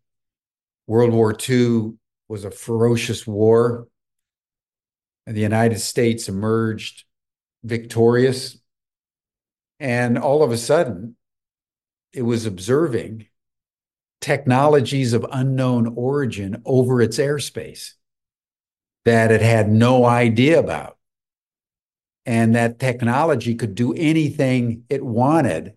World 0.87 1.13
War 1.13 1.37
II 1.49 1.95
was 2.31 2.45
a 2.45 2.51
ferocious 2.51 3.27
war, 3.27 3.89
and 5.27 5.37
the 5.37 5.41
United 5.41 5.81
States 5.81 6.29
emerged 6.29 7.05
victorious 7.65 8.57
and 9.81 10.19
all 10.19 10.43
of 10.43 10.53
a 10.53 10.59
sudden, 10.59 11.17
it 12.13 12.23
was 12.23 12.45
observing 12.45 13.27
technologies 14.21 15.15
of 15.15 15.27
unknown 15.33 15.95
origin 15.97 16.63
over 16.67 17.01
its 17.01 17.19
airspace. 17.19 17.95
that 19.07 19.33
it 19.33 19.41
had 19.41 19.71
no 19.71 20.05
idea 20.05 20.61
about. 20.61 20.99
And 22.27 22.55
that 22.55 22.79
technology 22.79 23.55
could 23.55 23.75
do 23.75 23.95
anything 23.95 24.85
it 24.91 25.03
wanted. 25.03 25.75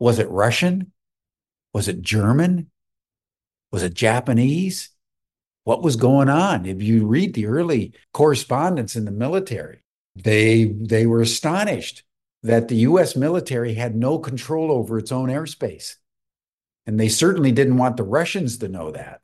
Was 0.00 0.18
it 0.18 0.28
Russian? 0.28 0.90
Was 1.72 1.86
it 1.86 2.02
German? 2.02 2.72
Was 3.70 3.84
it 3.84 3.94
Japanese? 3.94 4.90
What 5.64 5.82
was 5.82 5.96
going 5.96 6.28
on? 6.28 6.66
If 6.66 6.82
you 6.82 7.06
read 7.06 7.34
the 7.34 7.46
early 7.46 7.92
correspondence 8.12 8.96
in 8.96 9.04
the 9.04 9.10
military, 9.10 9.82
they 10.16 10.64
they 10.64 11.06
were 11.06 11.22
astonished 11.22 12.02
that 12.42 12.68
the 12.68 12.76
US 12.76 13.14
military 13.14 13.74
had 13.74 13.94
no 13.94 14.18
control 14.18 14.72
over 14.72 14.98
its 14.98 15.12
own 15.12 15.28
airspace. 15.28 15.96
And 16.86 16.98
they 16.98 17.08
certainly 17.08 17.52
didn't 17.52 17.76
want 17.76 17.96
the 17.96 18.02
Russians 18.02 18.58
to 18.58 18.68
know 18.68 18.90
that. 18.90 19.20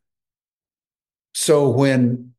So 1.34 1.68
when 1.68 2.34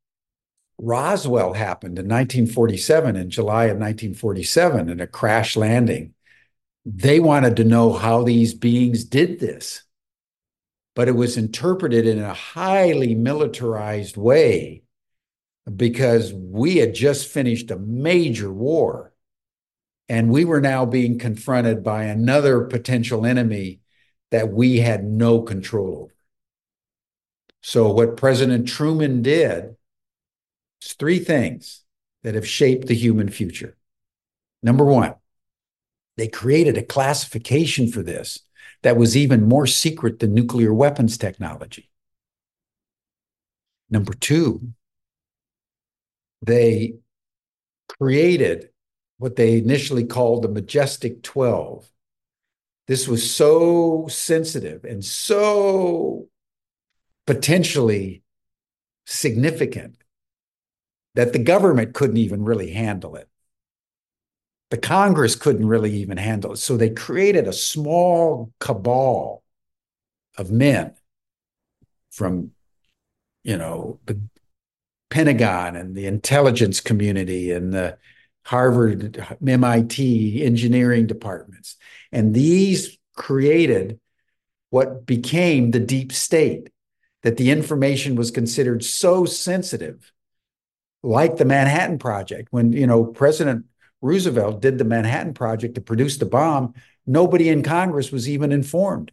Roswell 0.78 1.52
happened 1.52 1.98
in 1.98 2.06
1947, 2.06 3.16
in 3.16 3.28
July 3.28 3.64
of 3.64 3.76
1947, 3.76 4.88
in 4.88 5.00
a 5.00 5.06
crash 5.06 5.56
landing, 5.56 6.14
they 6.86 7.20
wanted 7.20 7.56
to 7.56 7.64
know 7.64 7.92
how 7.92 8.22
these 8.22 8.54
beings 8.54 9.04
did 9.04 9.40
this. 9.40 9.82
But 10.94 11.08
it 11.08 11.12
was 11.12 11.36
interpreted 11.36 12.06
in 12.06 12.18
a 12.18 12.34
highly 12.34 13.14
militarized 13.14 14.16
way 14.16 14.82
because 15.76 16.32
we 16.32 16.76
had 16.76 16.94
just 16.94 17.28
finished 17.28 17.70
a 17.70 17.78
major 17.78 18.52
war 18.52 19.12
and 20.08 20.30
we 20.30 20.44
were 20.44 20.60
now 20.60 20.84
being 20.84 21.18
confronted 21.18 21.84
by 21.84 22.04
another 22.04 22.62
potential 22.62 23.24
enemy 23.24 23.80
that 24.32 24.50
we 24.50 24.78
had 24.78 25.04
no 25.04 25.42
control 25.42 26.02
over. 26.02 26.14
So, 27.62 27.92
what 27.92 28.16
President 28.16 28.66
Truman 28.66 29.22
did 29.22 29.76
is 30.82 30.94
three 30.94 31.20
things 31.20 31.84
that 32.22 32.34
have 32.34 32.48
shaped 32.48 32.88
the 32.88 32.94
human 32.94 33.28
future. 33.28 33.76
Number 34.62 34.84
one, 34.84 35.14
they 36.16 36.26
created 36.26 36.76
a 36.76 36.82
classification 36.82 37.90
for 37.90 38.02
this 38.02 38.40
that 38.82 38.96
was 38.96 39.16
even 39.16 39.48
more 39.48 39.66
secret 39.66 40.18
than 40.18 40.34
nuclear 40.34 40.72
weapons 40.72 41.18
technology. 41.18 41.90
Number 43.90 44.14
two, 44.14 44.72
they 46.42 46.94
created 47.88 48.70
what 49.18 49.36
they 49.36 49.58
initially 49.58 50.04
called 50.04 50.42
the 50.42 50.48
Majestic 50.48 51.22
12. 51.22 51.90
This 52.86 53.06
was 53.06 53.30
so 53.30 54.06
sensitive 54.08 54.84
and 54.84 55.04
so 55.04 56.28
potentially 57.26 58.22
significant 59.06 59.96
that 61.14 61.32
the 61.32 61.38
government 61.38 61.94
couldn't 61.94 62.16
even 62.16 62.42
really 62.42 62.70
handle 62.70 63.16
it. 63.16 63.28
The 64.70 64.78
Congress 64.78 65.34
couldn't 65.34 65.66
really 65.66 65.92
even 65.96 66.16
handle 66.16 66.52
it. 66.52 66.58
So 66.58 66.76
they 66.76 66.90
created 66.90 67.46
a 67.48 67.52
small 67.52 68.52
cabal 68.60 69.42
of 70.38 70.50
men 70.50 70.94
from, 72.10 72.52
you 73.42 73.56
know, 73.56 73.98
the 74.06 74.20
Pentagon 75.10 75.74
and 75.74 75.96
the 75.96 76.06
intelligence 76.06 76.80
community 76.80 77.50
and 77.50 77.72
the 77.72 77.98
Harvard, 78.44 79.26
MIT 79.46 80.44
engineering 80.44 81.06
departments. 81.06 81.76
And 82.12 82.32
these 82.32 82.96
created 83.16 83.98
what 84.70 85.04
became 85.04 85.72
the 85.72 85.80
deep 85.80 86.12
state, 86.12 86.70
that 87.22 87.36
the 87.36 87.50
information 87.50 88.14
was 88.14 88.30
considered 88.30 88.84
so 88.84 89.24
sensitive, 89.24 90.12
like 91.02 91.36
the 91.36 91.44
Manhattan 91.44 91.98
Project. 91.98 92.48
When, 92.50 92.72
you 92.72 92.86
know, 92.86 93.04
President 93.04 93.66
Roosevelt 94.02 94.62
did 94.62 94.78
the 94.78 94.84
Manhattan 94.84 95.34
Project 95.34 95.74
to 95.74 95.80
produce 95.80 96.16
the 96.16 96.26
bomb, 96.26 96.74
nobody 97.06 97.48
in 97.48 97.62
Congress 97.62 98.10
was 98.10 98.28
even 98.28 98.52
informed. 98.52 99.12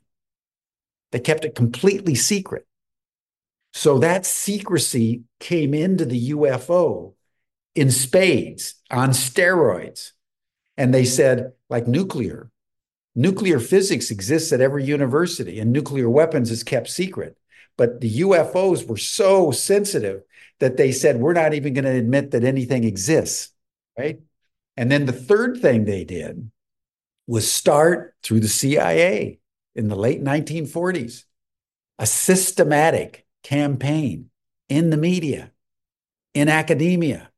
They 1.11 1.19
kept 1.19 1.45
it 1.45 1.55
completely 1.55 2.15
secret. 2.15 2.65
So 3.73 3.99
that 3.99 4.25
secrecy 4.25 5.23
came 5.39 5.73
into 5.73 6.05
the 6.05 6.31
UFO 6.31 7.13
in 7.75 7.91
spades 7.91 8.75
on 8.89 9.09
steroids. 9.09 10.11
And 10.77 10.93
they 10.93 11.05
said, 11.05 11.53
like 11.69 11.87
nuclear, 11.87 12.49
nuclear 13.15 13.59
physics 13.59 14.11
exists 14.11 14.51
at 14.51 14.61
every 14.61 14.83
university 14.83 15.59
and 15.59 15.71
nuclear 15.71 16.09
weapons 16.09 16.51
is 16.51 16.63
kept 16.63 16.89
secret. 16.89 17.37
But 17.77 18.01
the 18.01 18.21
UFOs 18.21 18.87
were 18.87 18.97
so 18.97 19.51
sensitive 19.51 20.23
that 20.59 20.77
they 20.77 20.91
said, 20.91 21.17
we're 21.17 21.33
not 21.33 21.53
even 21.53 21.73
going 21.73 21.85
to 21.85 21.91
admit 21.91 22.31
that 22.31 22.43
anything 22.43 22.83
exists. 22.83 23.51
Right. 23.97 24.19
And 24.77 24.91
then 24.91 25.05
the 25.05 25.11
third 25.11 25.59
thing 25.59 25.83
they 25.83 26.03
did 26.03 26.51
was 27.25 27.51
start 27.51 28.15
through 28.23 28.39
the 28.39 28.47
CIA 28.47 29.39
in 29.75 29.89
the 29.89 29.95
late 29.95 30.23
1940s 30.23 31.23
a 31.99 32.05
systematic 32.05 33.25
campaign 33.43 34.29
in 34.69 34.91
the 34.91 34.97
media, 34.97 35.51
in 36.33 36.47
academia, 36.47 37.31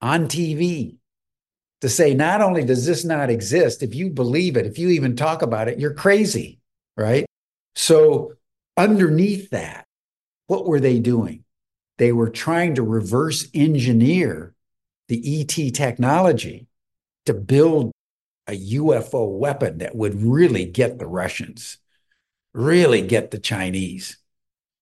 on 0.00 0.26
TV 0.26 0.96
to 1.82 1.88
say, 1.88 2.14
not 2.14 2.40
only 2.40 2.64
does 2.64 2.86
this 2.86 3.04
not 3.04 3.28
exist, 3.28 3.82
if 3.82 3.94
you 3.94 4.08
believe 4.08 4.56
it, 4.56 4.64
if 4.64 4.78
you 4.78 4.88
even 4.88 5.16
talk 5.16 5.42
about 5.42 5.68
it, 5.68 5.78
you're 5.78 5.92
crazy, 5.92 6.60
right? 6.96 7.26
So, 7.74 8.32
underneath 8.76 9.50
that, 9.50 9.84
what 10.46 10.66
were 10.66 10.80
they 10.80 10.98
doing? 10.98 11.44
They 11.98 12.12
were 12.12 12.30
trying 12.30 12.76
to 12.76 12.82
reverse 12.82 13.48
engineer 13.52 14.53
the 15.08 15.40
ET 15.40 15.74
technology 15.74 16.66
to 17.26 17.34
build 17.34 17.92
a 18.46 18.52
UFO 18.52 19.38
weapon 19.38 19.78
that 19.78 19.96
would 19.96 20.22
really 20.22 20.64
get 20.64 20.98
the 20.98 21.06
Russians, 21.06 21.78
really 22.52 23.02
get 23.02 23.30
the 23.30 23.38
Chinese, 23.38 24.18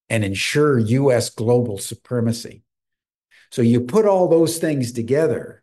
and 0.09 0.25
ensure 0.25 0.79
US 0.79 1.31
global 1.31 1.79
supremacy. 1.79 2.63
So 3.51 3.63
you 3.63 3.83
put 3.83 4.07
all 4.07 4.29
those 4.29 4.59
things 4.59 4.93
together 4.93 5.63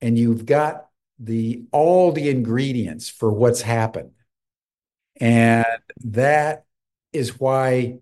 and 0.00 0.18
you've 0.18 0.46
got 0.46 0.88
the 1.18 1.64
all 1.72 2.12
the 2.12 2.28
ingredients 2.28 3.08
for 3.08 3.32
what's 3.32 3.62
happened. 3.62 4.12
And 5.20 5.64
that 6.04 6.64
is 7.12 7.38
why 7.38 7.98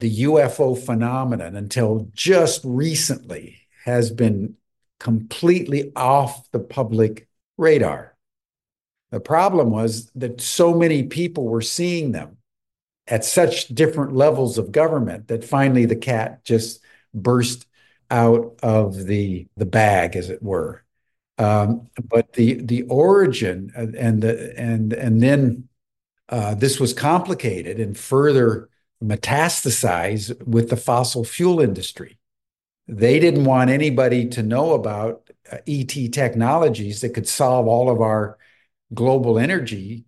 the 0.00 0.24
UFO 0.24 0.78
phenomenon 0.78 1.56
until 1.56 2.08
just 2.12 2.62
recently 2.64 3.58
has 3.84 4.10
been 4.10 4.56
completely 5.02 5.90
off 5.96 6.48
the 6.52 6.60
public 6.60 7.26
radar. 7.58 8.16
The 9.10 9.18
problem 9.18 9.70
was 9.70 10.08
that 10.14 10.40
so 10.40 10.72
many 10.74 11.02
people 11.02 11.44
were 11.48 11.60
seeing 11.60 12.12
them 12.12 12.36
at 13.08 13.24
such 13.24 13.66
different 13.66 14.14
levels 14.14 14.58
of 14.58 14.70
government 14.70 15.26
that 15.26 15.44
finally 15.44 15.86
the 15.86 15.96
cat 15.96 16.44
just 16.44 16.80
burst 17.12 17.66
out 18.12 18.60
of 18.62 19.06
the 19.06 19.48
the 19.56 19.66
bag, 19.66 20.14
as 20.14 20.30
it 20.30 20.40
were. 20.40 20.84
Um, 21.36 21.88
but 22.08 22.34
the 22.34 22.62
the 22.62 22.82
origin 22.82 23.72
and 23.74 24.22
the 24.22 24.54
and 24.56 24.92
and 24.92 25.20
then 25.20 25.68
uh, 26.28 26.54
this 26.54 26.78
was 26.78 26.94
complicated 26.94 27.80
and 27.80 27.98
further 27.98 28.68
metastasized 29.02 30.46
with 30.46 30.70
the 30.70 30.76
fossil 30.76 31.24
fuel 31.24 31.58
industry. 31.58 32.18
They 32.92 33.18
didn't 33.18 33.44
want 33.46 33.70
anybody 33.70 34.28
to 34.28 34.42
know 34.42 34.74
about 34.74 35.30
uh, 35.50 35.56
ET 35.66 36.12
technologies 36.12 37.00
that 37.00 37.14
could 37.14 37.26
solve 37.26 37.66
all 37.66 37.88
of 37.88 38.02
our 38.02 38.36
global 38.92 39.38
energy 39.38 40.04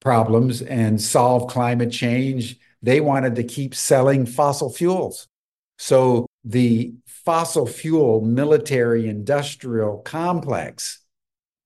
problems 0.00 0.60
and 0.60 1.00
solve 1.00 1.50
climate 1.50 1.90
change. 1.90 2.58
They 2.82 3.00
wanted 3.00 3.36
to 3.36 3.44
keep 3.44 3.74
selling 3.74 4.26
fossil 4.26 4.70
fuels. 4.70 5.28
So 5.78 6.26
the 6.44 6.92
fossil 7.06 7.66
fuel 7.66 8.20
military 8.20 9.08
industrial 9.08 10.00
complex 10.00 10.98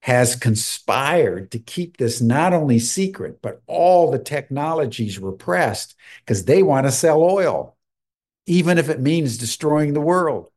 has 0.03 0.37
conspired 0.37 1.51
to 1.51 1.59
keep 1.59 1.97
this 1.97 2.21
not 2.21 2.53
only 2.53 2.79
secret, 2.79 3.43
but 3.43 3.61
all 3.67 4.13
the 4.13 4.21
technologies 4.21 5.19
repressed 5.19 5.97
because 6.21 6.45
they 6.45 6.63
want 6.63 6.87
to 6.87 6.93
sell 6.93 7.25
oil, 7.25 7.77
even 8.47 8.79
if 8.79 8.89
it 8.89 9.01
means 9.01 9.37
destroying 9.37 9.95
the 9.95 10.01
world. 10.01 10.50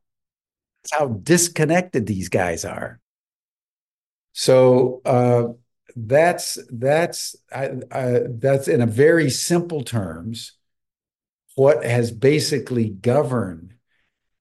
That's 0.83 0.99
how 0.99 1.07
disconnected 1.07 2.05
these 2.05 2.29
guys 2.29 2.65
are. 2.65 2.99
So 4.33 5.01
uh, 5.05 5.53
that's 5.95 6.57
that's 6.71 7.35
that's 7.51 8.67
in 8.67 8.81
a 8.81 8.87
very 8.87 9.29
simple 9.29 9.83
terms 9.83 10.53
what 11.55 11.85
has 11.85 12.11
basically 12.11 12.89
governed 12.89 13.75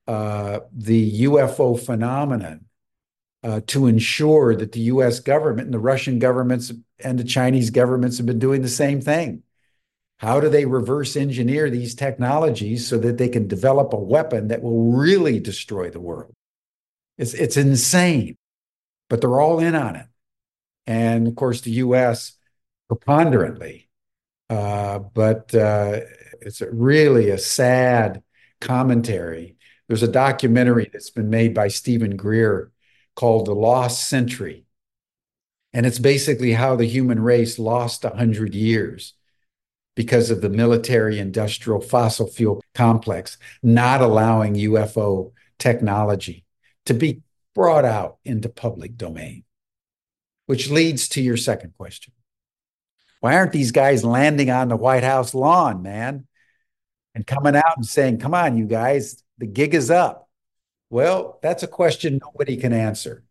uh, 0.09 0.61
the 0.75 1.23
UFO 1.25 1.79
phenomenon 1.79 2.65
uh, 3.43 3.61
to 3.67 3.87
ensure 3.87 4.57
that 4.57 4.73
the 4.73 4.81
U.S. 4.81 5.21
government 5.21 5.67
and 5.67 5.75
the 5.75 5.79
Russian 5.79 6.19
governments 6.19 6.73
and 7.01 7.19
the 7.19 7.25
Chinese 7.25 7.71
governments 7.71 8.17
have 8.17 8.27
been 8.27 8.39
doing 8.39 8.63
the 8.63 8.69
same 8.69 9.01
thing. 9.01 9.43
How 10.23 10.39
do 10.39 10.49
they 10.49 10.67
reverse 10.67 11.17
engineer 11.17 11.69
these 11.69 11.97
technologies 11.97 12.87
so 12.87 12.97
that 12.99 13.19
they 13.19 13.29
can 13.29 13.49
develop 13.49 13.93
a 13.93 13.99
weapon 13.99 14.49
that 14.49 14.63
will 14.63 14.93
really 14.93 15.41
destroy 15.41 15.91
the 15.91 15.99
world? 15.99 16.33
It's, 17.19 17.35
it's 17.35 17.57
insane, 17.57 18.37
but 19.11 19.21
they're 19.21 19.41
all 19.41 19.59
in 19.59 19.75
on 19.75 19.97
it. 19.97 20.07
And 20.87 21.27
of 21.27 21.35
course, 21.35 21.63
the 21.63 21.73
US 21.73 22.35
preponderantly. 22.89 23.89
Uh, 24.49 25.01
but 25.01 25.53
uh, 25.57 26.01
it's 26.41 26.61
a 26.61 26.71
really 26.71 27.31
a 27.31 27.39
sad 27.39 28.23
commentary. 28.61 29.57
There's 29.89 30.05
a 30.05 30.09
documentary 30.09 30.89
that's 30.93 31.11
been 31.11 31.31
made 31.31 31.53
by 31.53 31.67
Steven 31.67 32.17
Greer 32.17 32.71
called 33.17 33.47
The 33.47 33.55
Lost 33.55 34.09
Century. 34.09 34.67
And 35.73 35.85
it's 35.85 35.99
basically 35.99 36.53
how 36.53 36.77
the 36.77 36.87
human 36.87 37.19
race 37.19 37.59
lost 37.59 38.05
100 38.05 38.55
years 38.55 39.15
because 39.95 40.31
of 40.31 40.41
the 40.41 40.49
military 40.49 41.19
industrial 41.19 41.81
fossil 41.81 42.27
fuel 42.27 42.63
complex 42.75 43.37
not 43.63 44.01
allowing 44.01 44.55
UFO 44.55 45.33
technology 45.59 46.45
to 46.87 46.95
be 46.95 47.23
brought 47.55 47.85
out 47.85 48.17
into 48.25 48.49
public 48.49 48.97
domain. 48.97 49.45
Which 50.47 50.71
leads 50.71 51.09
to 51.11 51.23
your 51.23 51.37
second 51.37 51.75
question. 51.79 52.13
Why 53.21 53.37
aren't 53.37 53.53
these 53.53 53.71
guys 53.71 54.05
landing 54.05 54.51
on 54.51 54.69
the 54.69 54.77
White 54.77 55.05
House 55.05 55.35
lawn, 55.35 55.83
man? 55.83 56.27
And 57.15 57.27
coming 57.27 57.55
out 57.55 57.77
and 57.77 57.87
saying, 57.87 58.19
come 58.19 58.35
on, 58.35 58.57
you 58.57 58.65
guys, 58.65 59.23
the 59.39 59.47
gig 59.47 59.75
is 59.75 59.91
up. 59.91 60.29
Well, 60.91 61.39
that's 61.43 61.63
a 61.63 61.69
question 61.69 62.19
nobody 62.21 62.57
can 62.57 62.73
answer. 62.73 63.23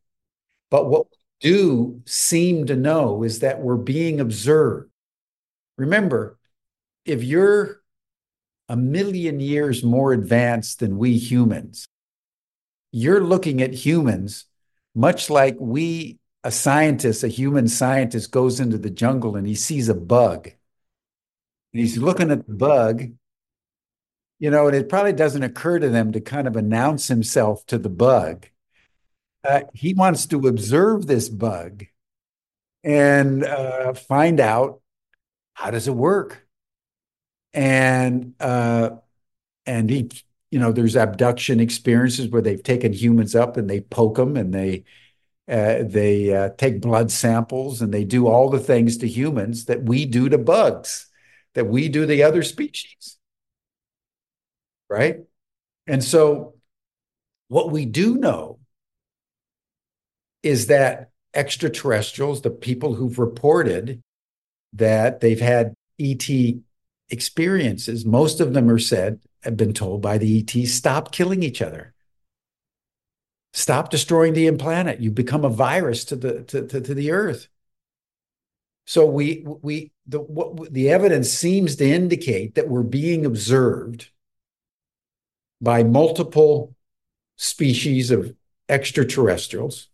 But 0.70 0.90
what 0.90 1.08
we 1.12 1.18
do 1.42 2.02
seem 2.06 2.68
to 2.68 2.76
know 2.76 3.24
is 3.24 3.40
that 3.40 3.60
we're 3.60 3.76
being 3.76 4.20
observed. 4.20 4.90
Remember, 5.78 6.38
if 7.06 7.24
you're 7.24 7.82
a 8.70 8.76
million 8.76 9.40
years 9.40 9.84
more 9.84 10.14
advanced 10.14 10.80
than 10.80 10.98
we 10.98 11.18
humans, 11.18 11.86
you're 12.92 13.24
looking 13.24 13.62
at 13.62 13.74
humans 13.74 14.46
much 14.94 15.30
like 15.30 15.56
we, 15.60 16.20
a 16.44 16.52
scientist, 16.52 17.24
a 17.24 17.28
human 17.28 17.68
scientist, 17.68 18.32
goes 18.32 18.60
into 18.60 18.78
the 18.78 18.90
jungle 18.90 19.36
and 19.36 19.48
he 19.48 19.56
sees 19.56 19.90
a 19.90 19.94
bug. 19.94 20.48
And 21.74 21.80
he's 21.80 21.98
looking 21.98 22.32
at 22.32 22.46
the 22.46 22.54
bug, 22.54 23.12
you 24.40 24.50
know, 24.50 24.68
and 24.68 24.76
it 24.76 24.90
probably 24.90 25.14
doesn't 25.14 25.44
occur 25.44 25.80
to 25.80 25.90
them 25.90 26.12
to 26.12 26.20
kind 26.20 26.48
of 26.48 26.58
announce 26.58 27.08
himself 27.08 27.66
to 27.68 27.78
the 27.78 27.90
bug. 27.90 28.48
Uh, 29.44 29.62
he 29.74 29.94
wants 29.94 30.26
to 30.28 30.48
observe 30.48 31.08
this 31.08 31.30
bug 31.30 31.86
and 32.84 33.44
uh, 33.44 33.94
find 33.94 34.40
out 34.40 34.82
how 35.54 35.72
does 35.72 35.88
it 35.88 35.96
work 35.96 36.41
and 37.54 38.34
uh, 38.40 38.92
and 39.66 39.90
he, 39.90 40.10
you 40.50 40.60
know, 40.60 40.72
there's 40.72 40.96
abduction 40.96 41.60
experiences 41.60 42.28
where 42.30 42.42
they've 42.42 42.64
taken 42.64 42.94
humans 42.94 43.36
up 43.36 43.58
and 43.58 43.70
they 43.70 43.82
poke 43.82 44.18
them 44.18 44.38
and 44.38 44.54
they 44.54 44.84
uh, 45.48 45.84
they 45.84 46.34
uh, 46.34 46.50
take 46.58 46.82
blood 46.82 47.12
samples 47.12 47.82
and 47.82 47.94
they 47.94 48.04
do 48.04 48.28
all 48.28 48.50
the 48.50 48.60
things 48.60 48.98
to 48.98 49.08
humans 49.08 49.66
that 49.66 49.84
we 49.84 50.06
do 50.06 50.30
to 50.30 50.38
bugs, 50.38 51.08
that 51.56 51.68
we 51.68 51.90
do 51.90 52.06
the 52.06 52.24
other 52.24 52.44
species, 52.44 53.18
right? 54.90 55.18
And 55.88 56.04
so, 56.04 56.56
what 57.48 57.72
we 57.72 57.86
do 57.86 58.16
know 58.16 58.60
is 60.44 60.68
that 60.68 61.12
extraterrestrials, 61.34 62.42
the 62.42 62.50
people 62.50 62.96
who've 62.96 63.20
reported 63.20 64.02
that 64.74 65.20
they've 65.20 65.40
had 65.40 65.74
ET 66.00 66.28
experiences, 67.12 68.06
most 68.06 68.40
of 68.40 68.54
them 68.54 68.70
are 68.70 68.80
said, 68.80 69.20
have 69.44 69.58
been 69.58 69.74
told 69.74 70.02
by 70.02 70.18
the 70.18 70.40
ETs, 70.40 70.74
stop 70.74 71.12
killing 71.12 71.44
each 71.44 71.62
other. 71.62 71.94
Stop 73.54 73.90
destroying 73.90 74.34
the 74.34 74.50
planet. 74.52 75.02
You 75.02 75.12
become 75.12 75.44
a 75.44 75.50
virus 75.50 76.06
to 76.06 76.16
the 76.16 76.44
to, 76.44 76.66
to, 76.68 76.82
to 76.82 76.94
the 76.94 77.12
earth. 77.12 77.50
So 78.86 79.06
we 79.06 79.46
we 79.62 79.92
the 80.08 80.22
what 80.22 80.74
the 80.74 80.90
evidence 80.90 81.30
seems 81.30 81.76
to 81.76 81.86
indicate 81.86 82.56
that 82.56 82.70
we're 82.70 82.84
being 82.84 83.26
observed 83.26 84.10
by 85.60 85.84
multiple 85.84 86.76
species 87.38 88.10
of 88.10 88.34
extraterrestrials, 88.70 89.90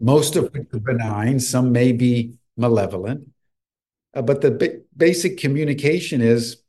most 0.00 0.34
of 0.36 0.52
which 0.52 0.68
are 0.72 0.80
benign, 0.80 1.38
some 1.38 1.70
may 1.70 1.92
be 1.92 2.34
malevolent. 2.56 3.31
Uh, 4.14 4.22
but 4.22 4.40
the 4.40 4.84
basic 4.96 5.38
communication 5.38 6.20
is 6.20 6.62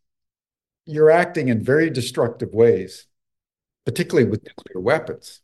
you're 0.86 1.12
acting 1.12 1.50
in 1.50 1.64
very 1.64 1.90
destructive 1.90 2.54
ways, 2.54 3.06
particularly 3.86 4.30
with 4.30 4.44
nuclear 4.44 4.82
weapons. 4.82 5.42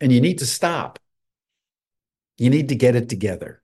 And 0.00 0.12
you 0.12 0.20
need 0.20 0.38
to 0.38 0.46
stop. 0.46 0.98
You 2.38 2.50
need 2.50 2.68
to 2.70 2.74
get 2.74 2.96
it 2.96 3.08
together. 3.08 3.62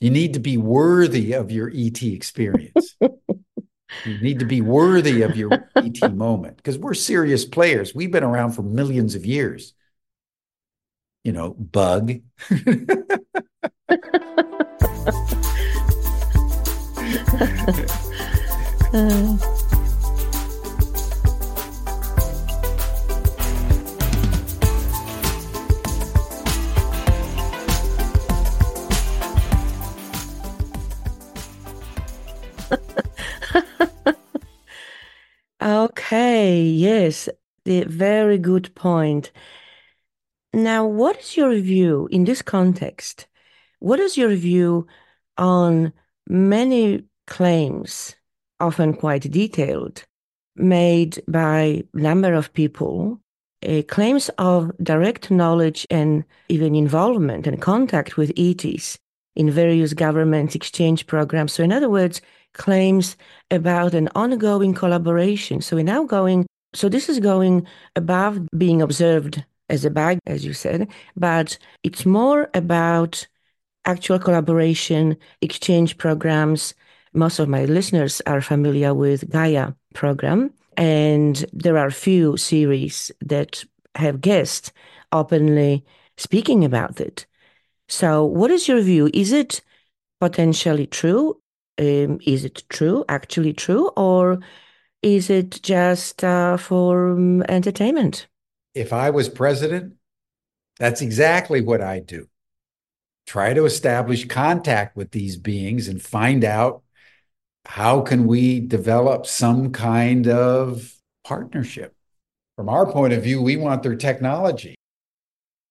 You 0.00 0.10
need 0.10 0.34
to 0.34 0.40
be 0.40 0.56
worthy 0.56 1.32
of 1.32 1.50
your 1.50 1.70
ET 1.74 2.02
experience. 2.02 2.96
you 3.00 4.18
need 4.20 4.40
to 4.40 4.44
be 4.44 4.60
worthy 4.60 5.22
of 5.22 5.36
your 5.36 5.50
ET 5.76 6.14
moment 6.14 6.58
because 6.58 6.78
we're 6.78 6.94
serious 6.94 7.44
players. 7.44 7.94
We've 7.94 8.10
been 8.10 8.24
around 8.24 8.52
for 8.52 8.62
millions 8.62 9.14
of 9.14 9.24
years. 9.24 9.72
You 11.24 11.32
know, 11.32 11.50
bug. 11.50 12.20
okay, 35.62 36.62
yes, 36.62 37.28
the 37.64 37.84
very 37.84 38.38
good 38.38 38.74
point. 38.74 39.30
Now, 40.52 40.86
what 40.86 41.20
is 41.20 41.36
your 41.36 41.54
view 41.60 42.08
in 42.10 42.24
this 42.24 42.42
context? 42.42 43.28
What 43.78 44.00
is 44.00 44.16
your 44.16 44.34
view 44.34 44.86
on 45.38 45.92
many 46.28 47.04
claims, 47.26 48.14
often 48.60 48.94
quite 48.94 49.30
detailed, 49.30 50.04
made 50.56 51.22
by 51.28 51.60
a 51.60 51.84
number 51.94 52.32
of 52.34 52.52
people, 52.52 53.20
uh, 53.66 53.82
claims 53.88 54.30
of 54.38 54.70
direct 54.82 55.30
knowledge 55.30 55.86
and 55.90 56.24
even 56.48 56.74
involvement 56.74 57.46
and 57.46 57.60
contact 57.60 58.16
with 58.16 58.32
ETs 58.36 58.98
in 59.34 59.50
various 59.50 59.92
government 59.92 60.54
exchange 60.54 61.06
programs. 61.06 61.52
So, 61.52 61.62
in 61.62 61.72
other 61.72 61.90
words, 61.90 62.20
claims 62.54 63.16
about 63.50 63.94
an 63.94 64.08
ongoing 64.14 64.74
collaboration. 64.74 65.60
So, 65.60 65.76
we're 65.76 65.84
now 65.84 66.04
going, 66.04 66.46
so 66.74 66.88
this 66.88 67.08
is 67.08 67.20
going 67.20 67.66
above 67.96 68.46
being 68.56 68.80
observed 68.82 69.44
as 69.68 69.84
a 69.84 69.90
bag, 69.90 70.18
as 70.26 70.44
you 70.44 70.52
said, 70.52 70.88
but 71.16 71.58
it's 71.82 72.06
more 72.06 72.48
about 72.54 73.26
actual 73.86 74.18
collaboration, 74.18 75.16
exchange 75.40 75.96
programs, 75.96 76.74
most 77.12 77.38
of 77.38 77.48
my 77.48 77.64
listeners 77.64 78.20
are 78.26 78.42
familiar 78.42 78.92
with 78.92 79.30
Gaia 79.30 79.72
program, 79.94 80.52
and 80.76 81.44
there 81.52 81.78
are 81.78 81.90
few 81.90 82.36
series 82.36 83.10
that 83.20 83.64
have 83.94 84.20
guests 84.20 84.70
openly 85.12 85.84
speaking 86.18 86.64
about 86.64 87.00
it. 87.00 87.26
So, 87.88 88.24
what 88.24 88.50
is 88.50 88.68
your 88.68 88.82
view? 88.82 89.08
Is 89.14 89.32
it 89.32 89.62
potentially 90.20 90.86
true? 90.86 91.40
Um, 91.78 92.18
is 92.26 92.44
it 92.44 92.64
true, 92.68 93.04
actually 93.08 93.52
true, 93.52 93.88
or 93.96 94.38
is 95.02 95.30
it 95.30 95.62
just 95.62 96.24
uh, 96.24 96.56
for 96.56 97.12
um, 97.12 97.42
entertainment? 97.48 98.26
If 98.74 98.92
I 98.92 99.10
was 99.10 99.28
president, 99.28 99.94
that's 100.78 101.00
exactly 101.00 101.60
what 101.60 101.80
I'd 101.80 102.06
do. 102.06 102.28
Try 103.26 103.54
to 103.54 103.64
establish 103.64 104.26
contact 104.28 104.96
with 104.96 105.10
these 105.10 105.36
beings 105.36 105.88
and 105.88 106.00
find 106.00 106.44
out 106.44 106.82
how 107.64 108.00
can 108.00 108.26
we 108.26 108.60
develop 108.60 109.26
some 109.26 109.72
kind 109.72 110.28
of 110.28 110.94
partnership? 111.24 111.94
From 112.54 112.68
our 112.68 112.90
point 112.90 113.12
of 113.12 113.24
view, 113.24 113.42
we 113.42 113.56
want 113.56 113.82
their 113.82 113.96
technology. 113.96 114.76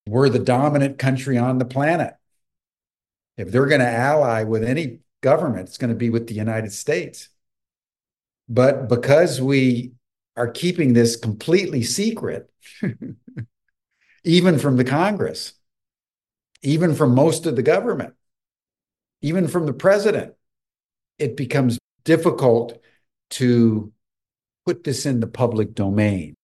We're 0.07 0.29
the 0.29 0.39
dominant 0.39 0.99
country 0.99 1.37
on 1.37 1.57
the 1.57 1.65
planet. 1.65 2.13
If 3.37 3.51
they're 3.51 3.65
going 3.65 3.81
to 3.81 3.87
ally 3.87 4.43
with 4.43 4.63
any 4.63 4.99
government, 5.21 5.69
it's 5.69 5.77
going 5.77 5.89
to 5.89 5.95
be 5.95 6.09
with 6.09 6.27
the 6.27 6.35
United 6.35 6.71
States. 6.71 7.29
But 8.47 8.87
because 8.87 9.41
we 9.41 9.93
are 10.37 10.49
keeping 10.49 10.93
this 10.93 11.15
completely 11.15 11.81
secret, 11.81 12.51
even 14.23 14.59
from 14.59 14.77
the 14.77 14.83
Congress, 14.83 15.53
even 16.61 16.95
from 16.95 17.13
most 17.15 17.45
of 17.45 17.55
the 17.55 17.63
government, 17.63 18.13
even 19.21 19.47
from 19.47 19.65
the 19.65 19.73
president, 19.73 20.33
it 21.17 21.37
becomes 21.37 21.79
difficult 22.03 22.77
to 23.31 23.91
put 24.65 24.83
this 24.83 25.05
in 25.05 25.19
the 25.19 25.27
public 25.27 25.73
domain. 25.73 26.35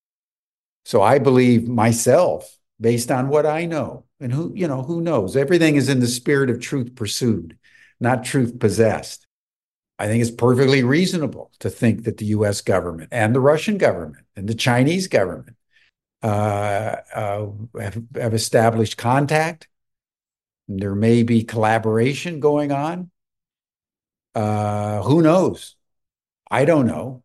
So 0.85 1.01
I 1.01 1.19
believe 1.19 1.67
myself, 1.67 2.57
based 2.79 3.11
on 3.11 3.29
what 3.29 3.45
I 3.45 3.65
know, 3.65 4.05
and 4.19 4.31
who, 4.31 4.53
you 4.55 4.67
know, 4.67 4.83
who 4.83 5.01
knows? 5.01 5.35
Everything 5.35 5.75
is 5.75 5.89
in 5.89 5.99
the 5.99 6.07
spirit 6.07 6.49
of 6.49 6.59
truth 6.59 6.95
pursued, 6.95 7.57
not 7.99 8.23
truth 8.23 8.59
possessed. 8.59 9.25
I 9.97 10.07
think 10.07 10.21
it's 10.21 10.31
perfectly 10.31 10.83
reasonable 10.83 11.51
to 11.59 11.69
think 11.69 12.05
that 12.05 12.17
the 12.17 12.25
US 12.25 12.61
government 12.61 13.09
and 13.11 13.35
the 13.35 13.39
Russian 13.39 13.77
government 13.77 14.25
and 14.35 14.47
the 14.47 14.55
Chinese 14.55 15.07
government 15.07 15.55
uh, 16.23 16.97
uh, 17.13 17.47
have, 17.79 18.01
have 18.15 18.33
established 18.33 18.97
contact. 18.97 19.67
There 20.67 20.95
may 20.95 21.23
be 21.23 21.43
collaboration 21.43 22.39
going 22.39 22.71
on. 22.71 23.11
Uh, 24.33 25.01
who 25.03 25.21
knows? 25.21 25.75
I 26.49 26.65
don't 26.65 26.85
know. 26.85 27.23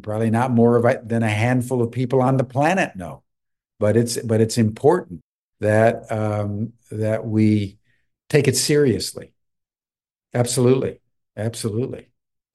Probably 0.00 0.30
not 0.30 0.50
more 0.50 0.76
of 0.76 0.84
it 0.86 1.08
than 1.08 1.22
a 1.22 1.28
handful 1.28 1.82
of 1.82 1.92
people 1.92 2.22
on 2.22 2.36
the 2.36 2.44
planet 2.44 2.96
know. 2.96 3.22
But 3.78 3.96
it's 3.96 4.16
but 4.18 4.40
it's 4.40 4.58
important 4.58 5.22
that 5.60 6.10
um, 6.10 6.72
that 6.90 7.26
we 7.26 7.78
take 8.28 8.48
it 8.48 8.56
seriously. 8.56 9.32
Absolutely, 10.32 11.00
absolutely, 11.36 12.10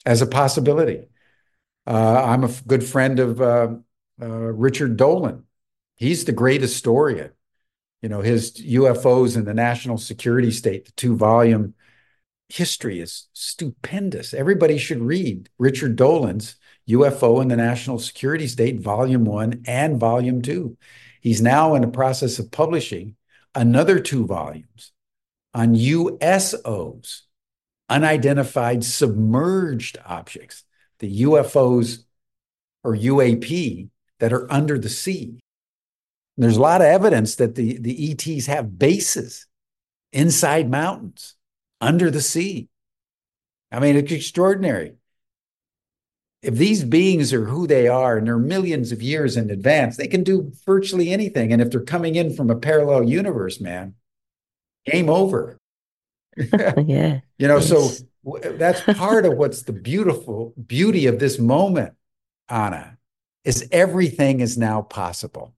as 0.06 0.22
a 0.22 0.28
possibility. 0.28 1.08
Uh, 1.86 2.24
I'm 2.26 2.44
a 2.44 2.52
good 2.68 2.84
friend 2.84 3.20
of 3.20 3.42
uh, 3.42 3.70
uh, 4.22 4.28
Richard 4.28 4.98
Dolan. 4.98 5.44
He's 5.96 6.26
the 6.26 6.32
great 6.32 6.62
historian. 6.62 7.32
You 8.02 8.10
know, 8.10 8.22
his 8.22 8.54
UFOs 8.54 9.36
and 9.36 9.48
the 9.48 9.54
national 9.54 9.98
security 9.98 10.52
state, 10.52 10.86
the 10.86 10.92
two 10.92 11.16
volume 11.16 11.74
history 12.50 13.00
is 13.00 13.28
stupendous. 13.34 14.34
Everybody 14.34 14.78
should 14.78 15.02
read 15.02 15.50
Richard 15.58 15.96
Dolan's 15.96 16.56
UFO 16.90 17.42
and 17.42 17.52
the 17.52 17.58
National 17.58 18.00
Security 18.00 18.48
State, 18.48 18.80
Volume 18.80 19.26
One 19.26 19.64
and 19.66 20.00
Volume 20.00 20.42
Two. 20.42 20.78
He's 21.22 21.42
now 21.42 21.76
in 21.76 21.82
the 21.82 21.88
process 21.90 22.40
of 22.40 22.52
publishing 22.52 23.16
another 23.54 24.00
two 24.00 24.26
volumes 24.26 24.94
on 25.54 25.76
USOs, 25.76 27.22
unidentified 27.90 28.84
submerged 28.84 29.98
objects, 30.06 30.64
the 31.00 31.24
UFOs 31.24 32.04
or 32.84 32.96
UAP 32.96 33.90
that 34.20 34.32
are 34.32 34.52
under 34.52 34.78
the 34.80 34.90
sea. 34.90 35.40
There's 36.38 36.58
a 36.58 36.62
lot 36.62 36.82
of 36.82 36.88
evidence 36.88 37.36
that 37.36 37.56
the, 37.56 37.80
the 37.80 38.12
ETs 38.12 38.46
have 38.46 38.78
bases 38.78 39.48
inside 40.14 40.70
mountains, 40.70 41.36
under 41.82 42.12
the 42.12 42.22
sea. 42.22 42.70
I 43.72 43.80
mean, 43.80 43.96
it's 43.96 44.12
extraordinary. 44.12 44.96
If 46.44 46.54
these 46.54 46.84
beings 46.84 47.34
are 47.34 47.46
who 47.46 47.66
they 47.66 47.88
are 47.88 48.18
and 48.18 48.28
they're 48.28 48.38
millions 48.38 48.92
of 48.92 49.02
years 49.02 49.36
in 49.36 49.50
advance, 49.50 49.98
they 49.98 50.08
can 50.08 50.24
do 50.24 50.52
virtually 50.66 51.12
anything. 51.12 51.52
And 51.52 51.62
if 51.62 51.72
they're 51.72 51.82
coming 51.82 52.16
in 52.16 52.34
from 52.36 52.50
a 52.50 52.56
parallel 52.56 53.04
universe, 53.04 53.60
man, 53.60 53.96
game 54.86 55.10
over. 55.10 55.58
yeah. 56.38 57.22
You 57.40 57.48
know, 57.48 57.60
so 57.60 57.90
that's 58.24 58.82
part 58.98 59.28
of 59.28 59.34
what's 59.34 59.62
the 59.62 59.74
beautiful 59.74 60.56
beauty 60.66 61.06
of 61.06 61.20
this 61.20 61.38
moment, 61.38 61.94
Anna, 62.50 62.98
is 63.44 63.68
everything 63.72 64.40
is 64.40 64.58
now 64.58 64.82
possible. 64.82 65.54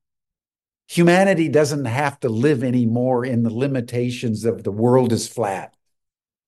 Humanity 0.89 1.49
doesn't 1.49 1.85
have 1.85 2.19
to 2.21 2.29
live 2.29 2.63
anymore 2.63 3.23
in 3.23 3.43
the 3.43 3.53
limitations 3.53 4.43
of 4.43 4.63
the 4.63 4.71
world 4.71 5.13
is 5.13 5.27
flat 5.27 5.75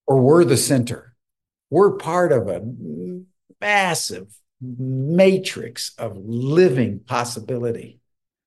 or 0.07 0.19
we're 0.19 0.43
the 0.43 0.57
center. 0.57 1.15
We're 1.69 1.91
part 1.91 2.31
of 2.31 2.47
a 2.47 2.61
massive 3.61 4.35
matrix 4.59 5.93
of 5.97 6.17
living 6.17 7.01
possibility. 7.01 7.99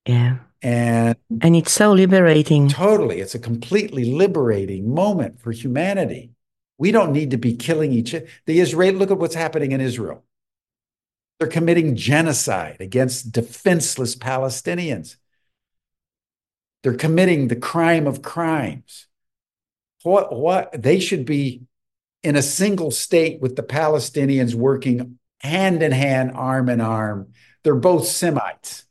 Yeah. 0.05 0.39
And 0.61 1.15
and 1.41 1.55
it's 1.55 1.71
so 1.71 1.93
liberating. 1.93 2.67
Totally. 2.67 3.21
It's 3.21 3.35
a 3.35 3.39
completely 3.39 4.03
liberating 4.03 4.93
moment 4.93 5.39
for 5.39 5.53
humanity. 5.53 6.31
We 6.77 6.91
don't 6.91 7.13
need 7.13 7.31
to 7.31 7.37
be 7.37 7.55
killing 7.55 7.93
each 7.93 8.13
other. 8.13 8.27
The 8.45 8.59
Israel, 8.59 8.95
look 8.95 9.11
at 9.11 9.17
what's 9.17 9.35
happening 9.35 9.71
in 9.71 9.79
Israel. 9.79 10.25
They're 11.39 11.47
committing 11.47 11.95
genocide 11.95 12.77
against 12.81 13.31
defenseless 13.31 14.15
Palestinians. 14.15 15.15
They're 16.85 16.93
committing 16.93 17.47
the 17.47 17.55
crime 17.55 18.05
of 18.05 18.21
crimes. 18.21 19.07
What 20.03 20.31
what 20.31 20.83
they 20.83 20.99
should 20.99 21.25
be 21.25 21.63
in 22.21 22.35
a 22.35 22.43
single 22.43 22.91
state 22.91 23.41
with 23.41 23.55
the 23.55 23.63
Palestinians 23.63 24.53
working 24.53 25.17
hand 25.39 25.81
in 25.81 25.91
hand, 25.91 26.33
arm 26.35 26.69
in 26.69 26.81
arm. 26.81 27.33
They're 27.63 27.73
both 27.73 28.05
Semites. 28.05 28.85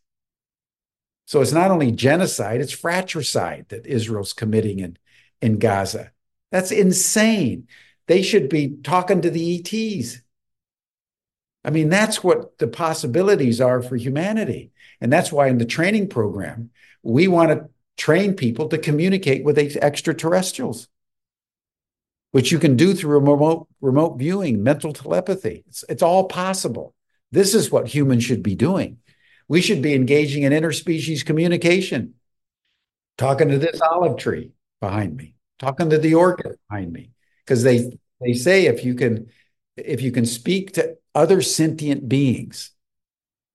So 1.26 1.40
it's 1.40 1.52
not 1.52 1.70
only 1.70 1.92
genocide, 1.92 2.60
it's 2.60 2.72
fratricide 2.72 3.66
that 3.68 3.86
Israel's 3.86 4.32
committing 4.32 4.80
in, 4.80 4.98
in 5.40 5.60
Gaza. 5.60 6.10
That's 6.50 6.72
insane. 6.72 7.68
They 8.08 8.22
should 8.22 8.48
be 8.48 8.76
talking 8.82 9.20
to 9.20 9.30
the 9.30 9.60
ETs. 9.60 10.20
I 11.64 11.70
mean, 11.70 11.90
that's 11.90 12.24
what 12.24 12.58
the 12.58 12.66
possibilities 12.66 13.60
are 13.60 13.80
for 13.80 13.94
humanity. 13.94 14.72
And 15.00 15.12
that's 15.12 15.30
why 15.30 15.46
in 15.46 15.58
the 15.58 15.64
training 15.64 16.08
program, 16.08 16.70
we 17.04 17.28
want 17.28 17.50
to 17.50 17.68
train 17.96 18.34
people 18.34 18.68
to 18.68 18.78
communicate 18.78 19.44
with 19.44 19.58
extraterrestrials 19.58 20.88
which 22.34 22.50
you 22.50 22.58
can 22.58 22.74
do 22.74 22.94
through 22.94 23.16
remote 23.20 23.68
remote 23.80 24.18
viewing, 24.18 24.60
mental 24.60 24.92
telepathy. 24.92 25.62
It's, 25.68 25.84
it's 25.88 26.02
all 26.02 26.24
possible. 26.24 26.92
This 27.30 27.54
is 27.54 27.70
what 27.70 27.86
humans 27.86 28.24
should 28.24 28.42
be 28.42 28.56
doing. 28.56 28.98
We 29.46 29.60
should 29.60 29.80
be 29.80 29.94
engaging 29.94 30.42
in 30.42 30.52
interspecies 30.52 31.24
communication, 31.24 32.14
talking 33.18 33.50
to 33.50 33.58
this 33.58 33.80
olive 33.80 34.16
tree 34.16 34.50
behind 34.80 35.16
me, 35.16 35.36
talking 35.60 35.90
to 35.90 35.98
the 35.98 36.14
orchid 36.14 36.56
behind 36.68 36.92
me, 36.92 37.12
because 37.46 37.62
they 37.62 37.96
they 38.20 38.32
say 38.34 38.66
if 38.66 38.84
you 38.84 38.96
can 38.96 39.28
if 39.76 40.02
you 40.02 40.10
can 40.10 40.26
speak 40.26 40.72
to 40.72 40.96
other 41.14 41.40
sentient 41.40 42.08
beings, 42.08 42.72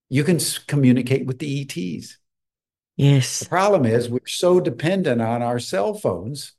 you 0.08 0.24
can 0.24 0.40
communicate 0.68 1.26
with 1.26 1.40
the 1.40 1.64
ETs. 1.64 2.18
Yes. 3.00 3.40
The 3.40 3.50
problem 3.50 3.86
is 3.86 4.10
we're 4.10 4.20
so 4.28 4.60
dependent 4.60 5.22
on 5.22 5.42
our 5.42 5.58
cell 5.58 5.94
phones 5.94 6.54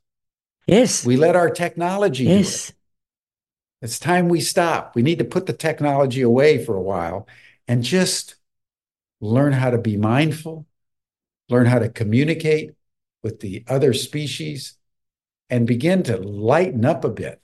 Yes. 0.67 1.05
We 1.05 1.17
let 1.17 1.35
our 1.35 1.49
technology 1.49 2.25
yes. 2.25 2.69
It. 2.69 2.75
It's 3.81 3.99
time 3.99 4.29
we 4.29 4.41
stop. 4.41 4.95
We 4.95 5.01
need 5.01 5.19
to 5.19 5.25
put 5.25 5.47
the 5.47 5.53
technology 5.53 6.21
away 6.21 6.63
for 6.63 6.75
a 6.75 6.81
while 6.81 7.27
and 7.67 7.83
just 7.83 8.35
learn 9.19 9.53
how 9.53 9.71
to 9.71 9.77
be 9.77 9.97
mindful, 9.97 10.67
learn 11.49 11.65
how 11.65 11.79
to 11.79 11.89
communicate 11.89 12.71
with 13.23 13.39
the 13.39 13.63
other 13.67 13.93
species, 13.93 14.77
and 15.49 15.67
begin 15.67 16.03
to 16.03 16.17
lighten 16.17 16.85
up 16.85 17.03
a 17.03 17.09
bit. 17.09 17.41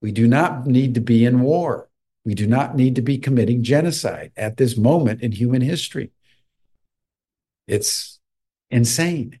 We 0.00 0.10
do 0.10 0.26
not 0.26 0.66
need 0.66 0.94
to 0.94 1.00
be 1.00 1.24
in 1.24 1.40
war. 1.40 1.88
We 2.24 2.34
do 2.34 2.46
not 2.46 2.76
need 2.76 2.94
to 2.96 3.02
be 3.02 3.18
committing 3.18 3.62
genocide 3.62 4.32
at 4.36 4.56
this 4.56 4.76
moment 4.76 5.22
in 5.22 5.32
human 5.32 5.62
history. 5.62 6.10
It's 7.66 8.17
insane. 8.70 9.38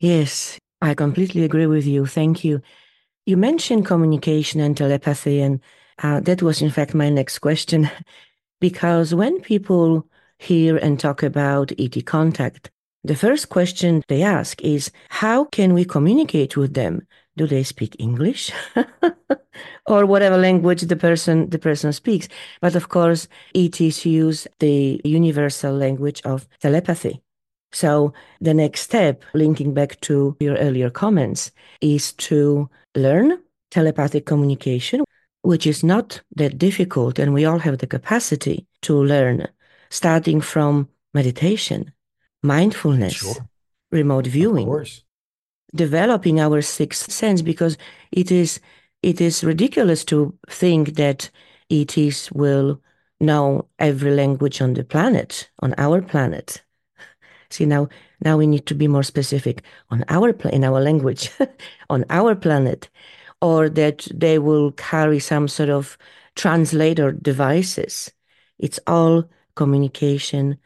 Yes, 0.00 0.58
I 0.80 0.94
completely 0.94 1.44
agree 1.44 1.66
with 1.66 1.86
you. 1.86 2.06
Thank 2.06 2.44
you. 2.44 2.60
You 3.24 3.36
mentioned 3.36 3.86
communication 3.86 4.60
and 4.60 4.76
telepathy, 4.76 5.40
and 5.40 5.60
uh, 6.02 6.20
that 6.20 6.42
was, 6.42 6.60
in 6.60 6.70
fact, 6.70 6.94
my 6.94 7.08
next 7.08 7.38
question. 7.38 7.88
because 8.60 9.14
when 9.14 9.40
people 9.40 10.06
hear 10.38 10.76
and 10.76 10.98
talk 10.98 11.22
about 11.22 11.72
ET 11.78 12.02
contact, 12.02 12.70
the 13.04 13.16
first 13.16 13.48
question 13.48 14.02
they 14.08 14.22
ask 14.22 14.60
is 14.62 14.90
how 15.08 15.44
can 15.46 15.74
we 15.74 15.84
communicate 15.84 16.56
with 16.56 16.74
them? 16.74 17.06
Do 17.36 17.46
they 17.46 17.62
speak 17.62 17.96
English 17.98 18.52
or 19.86 20.04
whatever 20.06 20.36
language 20.36 20.82
the 20.82 20.96
person 20.96 21.48
the 21.50 21.58
person 21.58 21.92
speaks? 21.92 22.28
But 22.60 22.76
of 22.76 22.88
course, 22.88 23.26
ETs 23.54 24.04
use 24.04 24.46
the 24.60 25.00
universal 25.04 25.74
language 25.74 26.20
of 26.24 26.46
telepathy. 26.60 27.21
So 27.72 28.12
the 28.40 28.54
next 28.54 28.82
step, 28.82 29.24
linking 29.34 29.74
back 29.74 30.00
to 30.02 30.36
your 30.40 30.56
earlier 30.56 30.90
comments, 30.90 31.50
is 31.80 32.12
to 32.12 32.68
learn 32.94 33.38
telepathic 33.70 34.26
communication, 34.26 35.04
which 35.42 35.66
is 35.66 35.82
not 35.82 36.20
that 36.36 36.58
difficult, 36.58 37.18
and 37.18 37.32
we 37.32 37.44
all 37.44 37.58
have 37.58 37.78
the 37.78 37.86
capacity 37.86 38.66
to 38.82 38.94
learn, 39.02 39.48
starting 39.90 40.40
from 40.40 40.88
meditation, 41.14 41.92
mindfulness, 42.42 43.14
sure. 43.14 43.48
remote 43.90 44.26
viewing, 44.26 44.86
developing 45.74 46.40
our 46.40 46.60
sixth 46.60 47.10
sense, 47.10 47.42
because 47.42 47.78
it 48.12 48.30
is 48.30 48.60
it 49.02 49.20
is 49.20 49.42
ridiculous 49.42 50.04
to 50.04 50.38
think 50.48 50.94
that 50.94 51.30
ETs 51.70 52.30
will 52.30 52.80
know 53.18 53.66
every 53.78 54.14
language 54.14 54.60
on 54.60 54.74
the 54.74 54.84
planet, 54.84 55.50
on 55.60 55.74
our 55.78 56.02
planet. 56.02 56.62
See 57.52 57.66
now, 57.66 57.88
now 58.24 58.38
we 58.38 58.46
need 58.46 58.64
to 58.66 58.74
be 58.74 58.88
more 58.88 59.02
specific 59.02 59.62
on 59.90 60.04
our 60.08 60.30
in 60.50 60.64
our 60.64 60.80
language, 60.80 61.30
on 61.90 62.04
our 62.08 62.34
planet, 62.34 62.88
or 63.42 63.68
that 63.68 64.08
they 64.14 64.38
will 64.38 64.72
carry 64.72 65.18
some 65.18 65.48
sort 65.48 65.68
of 65.68 65.98
translator 66.34 67.12
devices. 67.12 68.10
It's 68.58 68.80
all 68.86 69.24
communication 69.54 70.58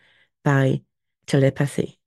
by 0.45 0.82
telepathy. 1.26 1.99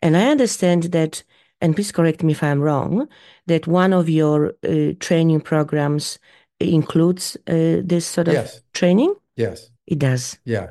And 0.00 0.16
I 0.16 0.30
understand 0.30 0.84
that, 0.92 1.24
and 1.60 1.74
please 1.74 1.90
correct 1.90 2.22
me 2.22 2.32
if 2.32 2.42
I'm 2.42 2.60
wrong, 2.60 3.08
that 3.46 3.66
one 3.66 3.92
of 3.92 4.08
your 4.08 4.54
uh, 4.62 4.92
training 5.00 5.40
programs 5.40 6.18
includes 6.60 7.36
uh, 7.48 7.82
this 7.84 8.06
sort 8.06 8.28
of 8.28 8.34
yes. 8.34 8.62
training? 8.74 9.14
Yes. 9.36 9.70
It 9.86 9.98
does. 9.98 10.38
Yeah. 10.44 10.70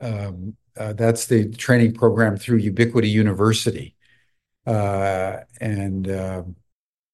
Um, 0.00 0.56
that's 0.76 1.26
the 1.26 1.50
training 1.50 1.94
program 1.94 2.36
through 2.36 2.58
Ubiquity 2.58 3.08
University. 3.08 3.94
Uh, 4.66 5.38
and 5.60 6.10
um, 6.10 6.56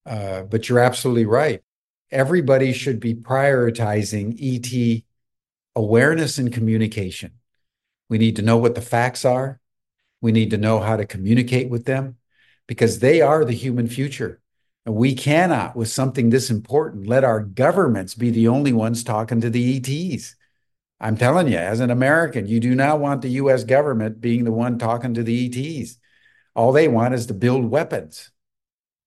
uh, 0.07 0.43
but 0.43 0.69
you're 0.69 0.79
absolutely 0.81 1.27
right. 1.27 1.63
Everybody 2.11 2.73
should 2.73 3.01
be 3.01 3.15
prioritizing 3.15 4.37
ET 4.41 5.03
awareness 5.75 6.39
and 6.39 6.53
communication. 6.53 7.33
We 8.09 8.19
need 8.19 8.37
to 8.37 8.43
know 8.43 8.59
what 8.59 8.75
the 8.75 8.83
facts 8.83 9.25
are. 9.25 9.61
We 10.21 10.33
need 10.33 10.51
to 10.51 10.59
know 10.59 10.81
how 10.81 10.97
to 10.97 11.07
communicate 11.07 11.71
with 11.71 11.85
them 11.85 12.17
because 12.67 12.99
they 12.99 13.21
are 13.23 13.45
the 13.45 13.53
human 13.53 13.89
future. 13.89 14.41
And 14.85 14.95
we 14.95 15.15
cannot, 15.15 15.77
with 15.77 15.89
something 15.89 16.31
this 16.31 16.51
important, 16.51 17.07
let 17.07 17.25
our 17.25 17.41
governments 17.41 18.15
be 18.15 18.31
the 18.31 18.49
only 18.49 18.73
ones 18.73 19.05
talking 19.05 19.41
to 19.41 19.51
the 19.51 19.77
ETs. 19.77 20.35
I'm 21.03 21.17
telling 21.17 21.49
you, 21.49 21.59
as 21.59 21.81
an 21.81 21.91
American, 21.91 22.47
you 22.47 22.61
do 22.61 22.77
not 22.77 23.01
want 23.01 23.23
the 23.23 23.31
US 23.31 23.65
government 23.65 24.21
being 24.21 24.45
the 24.45 24.53
one 24.53 24.79
talking 24.79 25.15
to 25.15 25.25
the 25.25 25.81
ETs. 25.83 25.99
All 26.55 26.71
they 26.71 26.87
want 26.87 27.13
is 27.13 27.27
to 27.27 27.35
build 27.35 27.65
weapons. 27.65 28.31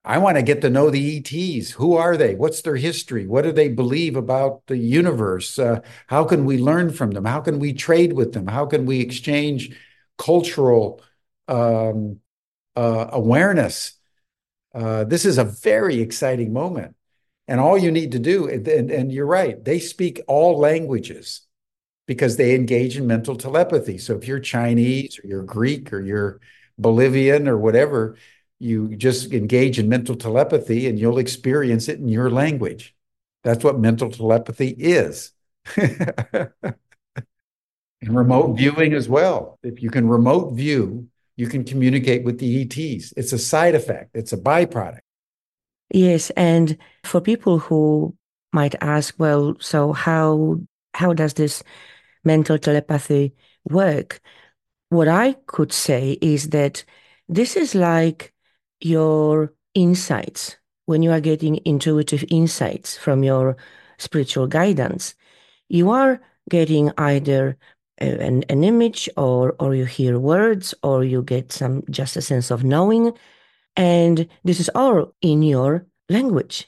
I 0.04 0.18
want 0.18 0.36
to 0.36 0.44
get 0.44 0.62
to 0.62 0.70
know 0.70 0.90
the 0.90 1.18
ETs. 1.18 1.72
Who 1.72 1.96
are 1.96 2.18
they? 2.18 2.36
What's 2.36 2.62
their 2.62 2.76
history? 2.76 3.26
What 3.26 3.44
do 3.44 3.54
they 3.54 3.70
believe 3.70 4.18
about 4.18 4.68
the 4.68 4.78
universe? 4.78 5.58
Uh, 5.58 5.80
how 6.08 6.26
can 6.26 6.44
we 6.44 6.58
learn 6.58 6.92
from 6.92 7.12
them? 7.12 7.24
How 7.24 7.40
can 7.40 7.60
we 7.60 7.72
trade 7.72 8.12
with 8.12 8.34
them? 8.34 8.46
How 8.46 8.66
can 8.66 8.86
we 8.86 9.00
exchange 9.00 9.76
cultural 10.18 11.02
um, 11.48 12.20
uh, 12.76 13.08
awareness? 13.14 13.94
Uh, 14.74 15.06
this 15.06 15.24
is 15.24 15.38
a 15.38 15.46
very 15.46 16.02
exciting 16.02 16.52
moment. 16.52 16.94
And 17.48 17.62
all 17.62 17.78
you 17.78 17.90
need 17.90 18.12
to 18.12 18.20
do, 18.20 18.50
and, 18.50 18.68
and 18.68 19.12
you're 19.14 19.26
right, 19.26 19.64
they 19.64 19.80
speak 19.80 20.20
all 20.28 20.60
languages 20.60 21.45
because 22.08 22.38
they 22.38 22.56
engage 22.56 22.98
in 22.98 23.08
mental 23.08 23.36
telepathy. 23.36 23.98
So 23.98 24.16
if 24.16 24.28
you're 24.28 24.40
Chinese 24.40 25.20
or 25.20 25.28
you're 25.28 25.44
Greek 25.44 25.92
or 25.92 26.02
you're 26.02 26.40
Bolivian 26.78 27.48
or 27.48 27.58
whatever, 27.58 28.18
you 28.60 28.96
just 28.96 29.34
engage 29.34 29.80
in 29.80 29.90
mental 29.90 30.16
telepathy 30.16 30.88
and 30.88 31.00
you'll 31.00 31.18
experience 31.18 31.88
it 31.90 32.00
in 32.00 32.08
your 32.08 32.30
language. 32.30 32.96
That's 33.44 33.64
what 33.64 33.80
mental 33.80 34.10
telepathy 34.10 34.70
is. 34.70 35.32
and 35.78 36.52
remote 38.02 38.56
viewing 38.56 38.94
as 38.94 39.10
well. 39.10 39.60
If 39.64 39.82
you 39.82 39.90
can 39.90 40.08
remote 40.08 40.54
view, 40.54 41.08
you 41.36 41.48
can 41.48 41.64
communicate 41.64 42.24
with 42.24 42.40
the 42.40 42.62
ETs. 42.62 43.14
It's 43.18 43.34
a 43.34 43.40
side 43.40 43.76
effect, 43.76 44.12
it's 44.14 44.34
a 44.34 44.38
byproduct. 44.38 45.00
Yes. 45.92 46.32
And 46.32 46.78
for 47.04 47.22
people 47.22 47.60
who 47.60 48.16
might 48.52 48.76
ask, 48.82 49.16
well, 49.18 49.56
so 49.60 49.94
how 49.94 50.60
how 50.94 51.14
does 51.14 51.34
this 51.34 51.62
mental 52.26 52.58
telepathy 52.58 53.34
work? 53.70 54.20
What 54.90 55.08
I 55.08 55.34
could 55.48 55.72
say 55.72 56.18
is 56.22 56.50
that 56.50 56.84
this 57.28 57.56
is 57.56 57.76
like 57.76 58.34
your 58.80 59.54
insights 59.74 60.58
when 60.86 61.02
you 61.02 61.12
are 61.12 61.22
getting 61.22 61.60
intuitive 61.66 62.24
insights 62.30 62.98
from 62.98 63.24
your 63.24 63.58
spiritual 63.98 64.48
guidance. 64.48 65.16
You 65.70 65.90
are 65.92 66.22
getting 66.50 66.92
either 66.98 67.58
an, 67.98 68.44
an 68.50 68.64
image 68.64 69.10
or 69.18 69.56
or 69.60 69.74
you 69.74 69.86
hear 69.86 70.20
words 70.20 70.74
or 70.84 71.04
you 71.04 71.22
get 71.24 71.52
some 71.52 71.84
just 71.90 72.18
a 72.18 72.22
sense 72.22 72.52
of 72.52 72.64
knowing 72.64 73.14
and 73.78 74.28
this 74.44 74.60
is 74.60 74.70
all 74.76 75.14
in 75.22 75.44
your 75.44 75.86
language 76.10 76.68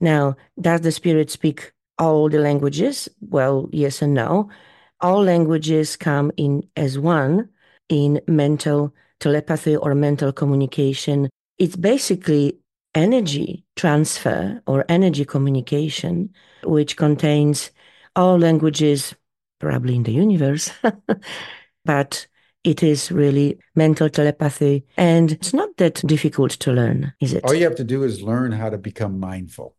now 0.00 0.36
does 0.60 0.82
the 0.82 0.92
spirit 0.92 1.30
speak 1.30 1.72
all 1.98 2.28
the 2.28 2.38
languages 2.38 3.08
well 3.20 3.68
yes 3.72 4.00
and 4.00 4.14
no 4.14 4.48
all 5.04 5.22
languages 5.22 5.96
come 5.96 6.32
in 6.36 6.66
as 6.76 6.98
one 6.98 7.48
in 7.88 8.20
mental 8.26 8.92
telepathy 9.20 9.76
or 9.76 9.94
mental 9.94 10.32
communication 10.32 11.28
it's 11.58 11.76
basically 11.76 12.58
energy 12.94 13.64
transfer 13.76 14.60
or 14.66 14.84
energy 14.88 15.24
communication 15.24 16.28
which 16.64 16.96
contains 16.96 17.70
all 18.16 18.38
languages 18.38 19.14
probably 19.58 19.96
in 19.96 20.02
the 20.02 20.12
universe. 20.12 20.70
but 21.84 22.26
it 22.62 22.82
is 22.82 23.10
really 23.10 23.58
mental 23.74 24.08
telepathy. 24.08 24.84
And 24.96 25.32
it's 25.32 25.52
not 25.52 25.76
that 25.78 26.06
difficult 26.06 26.52
to 26.52 26.72
learn, 26.72 27.12
is 27.20 27.34
it? 27.34 27.44
All 27.44 27.54
you 27.54 27.64
have 27.64 27.76
to 27.76 27.84
do 27.84 28.04
is 28.04 28.22
learn 28.22 28.52
how 28.52 28.70
to 28.70 28.78
become 28.78 29.20
mindful. 29.20 29.76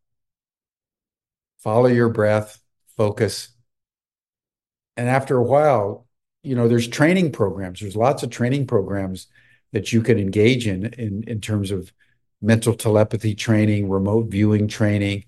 Follow 1.58 1.88
your 1.88 2.10
breath, 2.10 2.62
focus. 2.96 3.50
And 4.98 5.10
after 5.10 5.38
a 5.38 5.44
while, 5.44 6.06
you 6.44 6.56
know, 6.56 6.68
there's 6.68 6.88
training 6.88 7.32
programs. 7.32 7.80
There's 7.80 7.96
lots 7.96 8.24
of 8.24 8.30
training 8.30 8.68
programs 8.68 9.28
that 9.74 9.92
you 9.92 10.02
can 10.02 10.18
engage 10.20 10.68
in 10.68 10.86
in, 10.94 11.24
in 11.24 11.42
terms 11.42 11.72
of 11.72 11.92
mental 12.42 12.74
telepathy 12.74 13.34
training, 13.36 13.90
remote 13.90 14.28
viewing 14.30 14.68
training. 14.68 15.26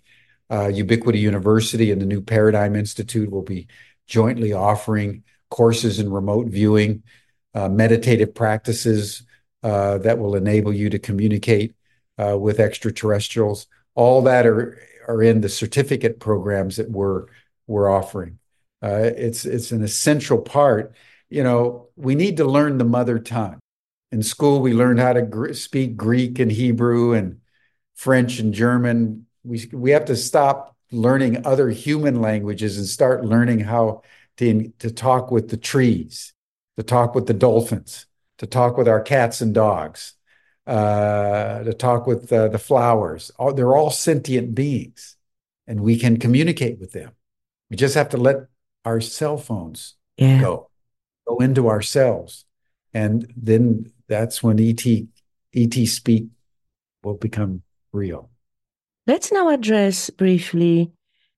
Uh, 0.49 0.67
Ubiquity 0.67 1.19
University 1.19 1.91
and 1.91 2.01
the 2.01 2.05
New 2.05 2.21
Paradigm 2.21 2.75
Institute 2.75 3.29
will 3.29 3.41
be 3.41 3.67
jointly 4.05 4.53
offering 4.53 5.23
courses 5.49 5.99
in 5.99 6.11
remote 6.11 6.47
viewing, 6.47 7.03
uh, 7.53 7.67
meditative 7.67 8.33
practices 8.33 9.23
uh, 9.63 9.97
that 9.99 10.19
will 10.19 10.35
enable 10.35 10.73
you 10.73 10.89
to 10.89 10.99
communicate 10.99 11.75
uh, 12.17 12.37
with 12.37 12.59
extraterrestrials. 12.59 13.67
All 13.95 14.21
that 14.23 14.45
are 14.45 14.79
are 15.07 15.23
in 15.23 15.41
the 15.41 15.49
certificate 15.49 16.19
programs 16.19 16.77
that 16.77 16.89
we're 16.89 17.25
we're 17.65 17.89
offering. 17.89 18.39
Uh, 18.81 19.11
it's 19.15 19.45
it's 19.45 19.71
an 19.71 19.83
essential 19.83 20.39
part. 20.39 20.95
You 21.29 21.43
know, 21.43 21.89
we 21.95 22.15
need 22.15 22.37
to 22.37 22.45
learn 22.45 22.77
the 22.77 22.85
mother 22.85 23.19
tongue. 23.19 23.59
In 24.11 24.23
school, 24.23 24.61
we 24.61 24.73
learned 24.73 24.99
how 24.99 25.13
to 25.13 25.21
gr- 25.21 25.53
speak 25.53 25.97
Greek 25.97 26.39
and 26.39 26.51
Hebrew 26.51 27.13
and 27.13 27.41
French 27.95 28.39
and 28.39 28.53
German. 28.53 29.25
We 29.43 29.69
we 29.73 29.91
have 29.91 30.05
to 30.05 30.15
stop 30.15 30.75
learning 30.91 31.45
other 31.45 31.69
human 31.69 32.21
languages 32.21 32.77
and 32.77 32.87
start 32.87 33.25
learning 33.25 33.59
how 33.59 34.03
to, 34.37 34.69
to 34.79 34.91
talk 34.91 35.31
with 35.31 35.49
the 35.49 35.57
trees, 35.57 36.33
to 36.77 36.83
talk 36.83 37.15
with 37.15 37.27
the 37.27 37.33
dolphins, 37.33 38.05
to 38.37 38.47
talk 38.47 38.77
with 38.77 38.87
our 38.87 39.01
cats 39.01 39.41
and 39.41 39.53
dogs, 39.53 40.13
uh, 40.65 41.63
to 41.63 41.73
talk 41.73 42.07
with 42.07 42.31
uh, 42.31 42.47
the 42.47 42.59
flowers. 42.59 43.31
All, 43.37 43.53
they're 43.53 43.75
all 43.75 43.89
sentient 43.89 44.55
beings, 44.55 45.17
and 45.65 45.81
we 45.81 45.97
can 45.97 46.17
communicate 46.17 46.79
with 46.79 46.91
them. 46.91 47.11
We 47.69 47.75
just 47.75 47.95
have 47.95 48.09
to 48.09 48.17
let 48.17 48.37
our 48.87 49.01
cell 49.01 49.37
phones 49.37 49.95
yeah. 50.15 50.39
go, 50.39 50.69
go 51.27 51.37
into 51.39 51.67
ourselves, 51.67 52.45
and 52.93 53.31
then 53.35 53.91
that's 54.07 54.41
when 54.41 54.57
ET 54.59 54.85
ET 55.53 55.75
speak 55.87 56.27
will 57.03 57.17
become 57.17 57.63
real. 57.91 58.29
Let's 59.05 59.31
now 59.31 59.49
address 59.49 60.09
briefly 60.09 60.91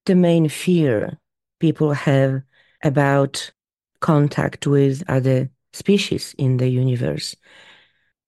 the 0.06 0.16
main 0.16 0.48
fear 0.48 1.18
people 1.60 1.94
have 1.94 2.44
about 2.84 3.52
contact 4.00 4.68
with 4.68 5.04
other 5.10 5.50
species 5.74 6.36
in 6.38 6.58
the 6.58 6.70
universe. 6.70 7.36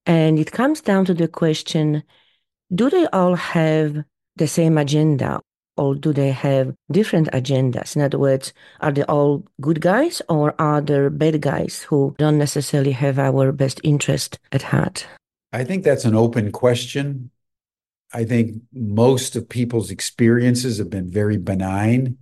And 0.04 0.38
it 0.38 0.50
comes 0.50 0.80
down 0.80 1.04
to 1.06 1.14
the 1.14 1.28
question 1.28 2.02
do 2.74 2.90
they 2.90 3.06
all 3.12 3.36
have 3.36 4.02
the 4.36 4.48
same 4.48 4.78
agenda 4.78 5.40
or 5.76 5.94
do 5.94 6.12
they 6.12 6.30
have 6.30 6.74
different 6.90 7.30
agendas? 7.32 7.96
In 7.96 8.02
other 8.02 8.18
words, 8.18 8.52
are 8.80 8.92
they 8.92 9.04
all 9.04 9.44
good 9.60 9.80
guys 9.80 10.22
or 10.28 10.54
are 10.58 10.80
there 10.80 11.10
bad 11.10 11.40
guys 11.40 11.82
who 11.82 12.14
don't 12.18 12.38
necessarily 12.38 12.92
have 12.92 13.18
our 13.18 13.52
best 13.52 13.80
interest 13.82 14.38
at 14.52 14.62
heart? 14.62 15.06
I 15.52 15.64
think 15.64 15.84
that's 15.84 16.04
an 16.04 16.14
open 16.14 16.52
question. 16.52 17.30
I 18.12 18.24
think 18.24 18.62
most 18.72 19.36
of 19.36 19.48
people's 19.48 19.90
experiences 19.90 20.78
have 20.78 20.90
been 20.90 21.10
very 21.10 21.38
benign. 21.38 22.18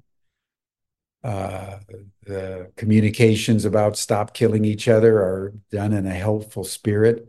Uh, 1.23 1.79
the 2.27 2.71
communications 2.77 3.65
about 3.65 3.97
stop 3.97 4.33
killing 4.35 4.65
each 4.65 4.89
other 4.89 5.19
are 5.19 5.53
done 5.71 5.93
in 5.93 6.07
a 6.07 6.15
helpful 6.15 6.65
spirit. 6.65 7.29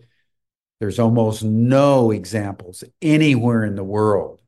There's 0.80 1.00
almost 1.00 1.44
no 1.44 2.12
examples 2.12 2.84
anywhere 3.02 3.64
in 3.64 3.76
the 3.76 3.84
world 3.84 4.41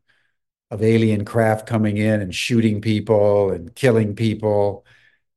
of 0.74 0.82
alien 0.82 1.24
craft 1.24 1.68
coming 1.68 1.98
in 1.98 2.20
and 2.20 2.34
shooting 2.34 2.82
people 2.82 3.52
and 3.52 3.76
killing 3.76 4.16
people. 4.16 4.84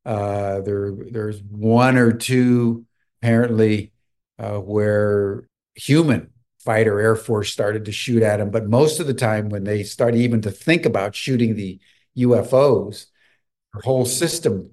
Uh, 0.07 0.63
there, 0.63 0.95
there's 1.11 1.43
one 1.43 1.99
or 1.99 2.11
two 2.11 2.87
apparently 3.21 3.93
uh, 4.39 4.57
where 4.57 5.47
human 5.75 6.31
fighter 6.61 6.99
air 6.99 7.15
force 7.15 7.53
started 7.53 7.85
to 7.85 7.93
shoot 7.93 8.23
at 8.23 8.39
them. 8.39 8.51
But 8.51 8.67
most 8.67 8.99
of 8.99 9.07
the 9.07 9.13
time, 9.13 9.51
when 9.51 9.65
they 9.65 9.83
start 9.83 10.15
even 10.15 10.41
to 10.41 10.51
think 10.51 10.87
about 10.87 11.15
shooting 11.15 11.55
the 11.55 11.81
UFOs, 12.17 13.05
the 13.75 13.83
whole 13.85 14.07
system 14.07 14.71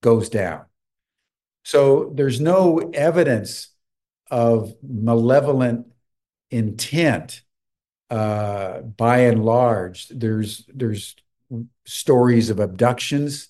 goes 0.00 0.30
down. 0.30 0.64
So 1.64 2.10
there's 2.14 2.40
no 2.40 2.78
evidence 2.94 3.68
of 4.30 4.72
malevolent 4.82 5.88
intent 6.50 7.42
by 8.08 9.18
and 9.18 9.44
large. 9.44 10.08
There's 10.08 10.64
there's 10.72 11.16
stories 11.86 12.50
of 12.50 12.60
abductions 12.60 13.48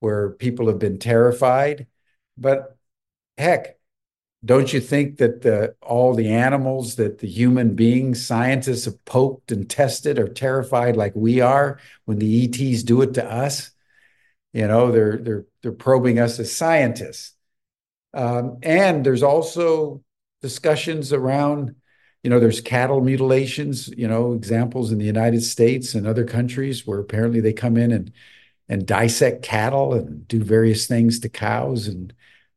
where 0.00 0.30
people 0.30 0.68
have 0.68 0.78
been 0.78 0.98
terrified, 0.98 1.86
but 2.36 2.76
heck, 3.36 3.76
don't 4.44 4.72
you 4.72 4.80
think 4.80 5.18
that 5.18 5.74
all 5.82 6.14
the 6.14 6.30
animals 6.30 6.96
that 6.96 7.18
the 7.18 7.28
human 7.28 7.74
beings 7.74 8.26
scientists 8.26 8.86
have 8.86 9.04
poked 9.04 9.52
and 9.52 9.68
tested 9.68 10.18
are 10.18 10.28
terrified 10.28 10.96
like 10.96 11.14
we 11.14 11.40
are 11.40 11.78
when 12.06 12.18
the 12.18 12.44
ETs 12.44 12.82
do 12.82 13.02
it 13.02 13.14
to 13.14 13.24
us? 13.24 13.70
You 14.52 14.66
know, 14.66 14.90
they're 14.90 15.18
they're 15.18 15.44
they're 15.62 15.72
probing 15.72 16.18
us 16.18 16.38
as 16.38 16.56
scientists. 16.56 17.34
Um, 18.14 18.58
and 18.62 19.04
there's 19.04 19.22
also 19.22 20.02
discussions 20.42 21.12
around, 21.12 21.76
you 22.22 22.30
know, 22.30 22.40
there's 22.40 22.60
cattle 22.60 23.00
mutilations, 23.00 23.88
you 23.88 24.06
know, 24.06 24.32
examples 24.32 24.92
in 24.92 24.98
the 24.98 25.04
United 25.06 25.42
States 25.42 25.94
and 25.94 26.06
other 26.06 26.24
countries 26.24 26.86
where 26.86 26.98
apparently 26.98 27.40
they 27.40 27.52
come 27.52 27.76
in 27.76 27.92
and 27.92 28.12
and 28.68 28.86
dissect 28.86 29.42
cattle 29.42 29.94
and 29.94 30.28
do 30.28 30.42
various 30.44 30.86
things 30.86 31.18
to 31.20 31.28
cows 31.28 31.88
and 31.88 32.14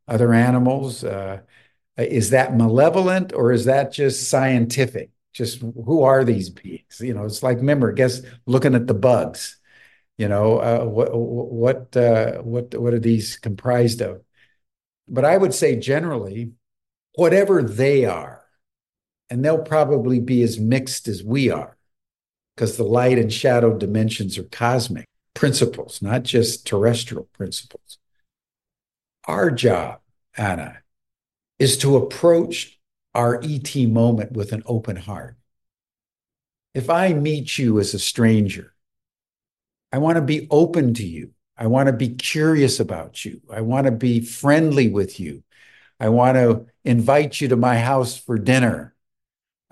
other 0.07 0.31
animals. 0.33 1.03
Uh, 1.03 1.39
is 1.97 2.29
that 2.31 2.55
malevolent 2.55 3.33
or 3.33 3.51
is 3.51 3.65
that 3.65 3.91
just 3.91 4.29
scientific? 4.29 5.11
Just 5.33 5.61
who 5.61 6.03
are 6.03 6.23
these 6.23 6.49
beings? 6.49 6.99
You 6.99 7.13
know, 7.15 7.25
it's 7.25 7.41
like 7.43 7.57
remember, 7.57 7.91
guess 7.91 8.21
looking 8.45 8.75
at 8.75 8.87
the 8.87 8.93
bugs. 8.93 9.57
You 10.17 10.27
know, 10.27 10.59
uh, 10.59 10.85
what 10.85 11.09
what 11.15 11.97
uh, 11.97 12.41
what 12.41 12.75
what 12.75 12.93
are 12.93 12.99
these 12.99 13.37
comprised 13.37 14.01
of? 14.01 14.21
But 15.07 15.25
I 15.25 15.37
would 15.37 15.53
say 15.53 15.75
generally, 15.75 16.51
whatever 17.15 17.63
they 17.63 18.05
are, 18.05 18.42
and 19.29 19.43
they'll 19.43 19.63
probably 19.63 20.19
be 20.19 20.41
as 20.43 20.59
mixed 20.59 21.07
as 21.07 21.23
we 21.23 21.49
are, 21.49 21.77
because 22.55 22.77
the 22.77 22.83
light 22.83 23.17
and 23.17 23.31
shadow 23.31 23.77
dimensions 23.77 24.37
are 24.37 24.43
cosmic 24.43 25.07
principles, 25.33 26.01
not 26.01 26.23
just 26.23 26.67
terrestrial 26.67 27.27
principles. 27.33 27.97
Our 29.25 29.51
job, 29.51 29.99
Anna, 30.37 30.79
is 31.59 31.77
to 31.79 31.95
approach 31.97 32.79
our 33.13 33.41
ET 33.43 33.75
moment 33.75 34.33
with 34.33 34.51
an 34.51 34.63
open 34.65 34.95
heart. 34.95 35.37
If 36.73 36.89
I 36.89 37.13
meet 37.13 37.57
you 37.57 37.79
as 37.79 37.93
a 37.93 37.99
stranger, 37.99 38.73
I 39.91 39.99
want 39.99 40.15
to 40.15 40.21
be 40.21 40.47
open 40.49 40.93
to 40.95 41.05
you. 41.05 41.31
I 41.55 41.67
want 41.67 41.87
to 41.87 41.93
be 41.93 42.09
curious 42.09 42.79
about 42.79 43.23
you. 43.23 43.41
I 43.51 43.61
want 43.61 43.85
to 43.85 43.91
be 43.91 44.21
friendly 44.21 44.89
with 44.89 45.19
you. 45.19 45.43
I 45.99 46.09
want 46.09 46.35
to 46.35 46.65
invite 46.83 47.39
you 47.39 47.47
to 47.49 47.55
my 47.55 47.77
house 47.77 48.17
for 48.17 48.39
dinner. 48.39 48.92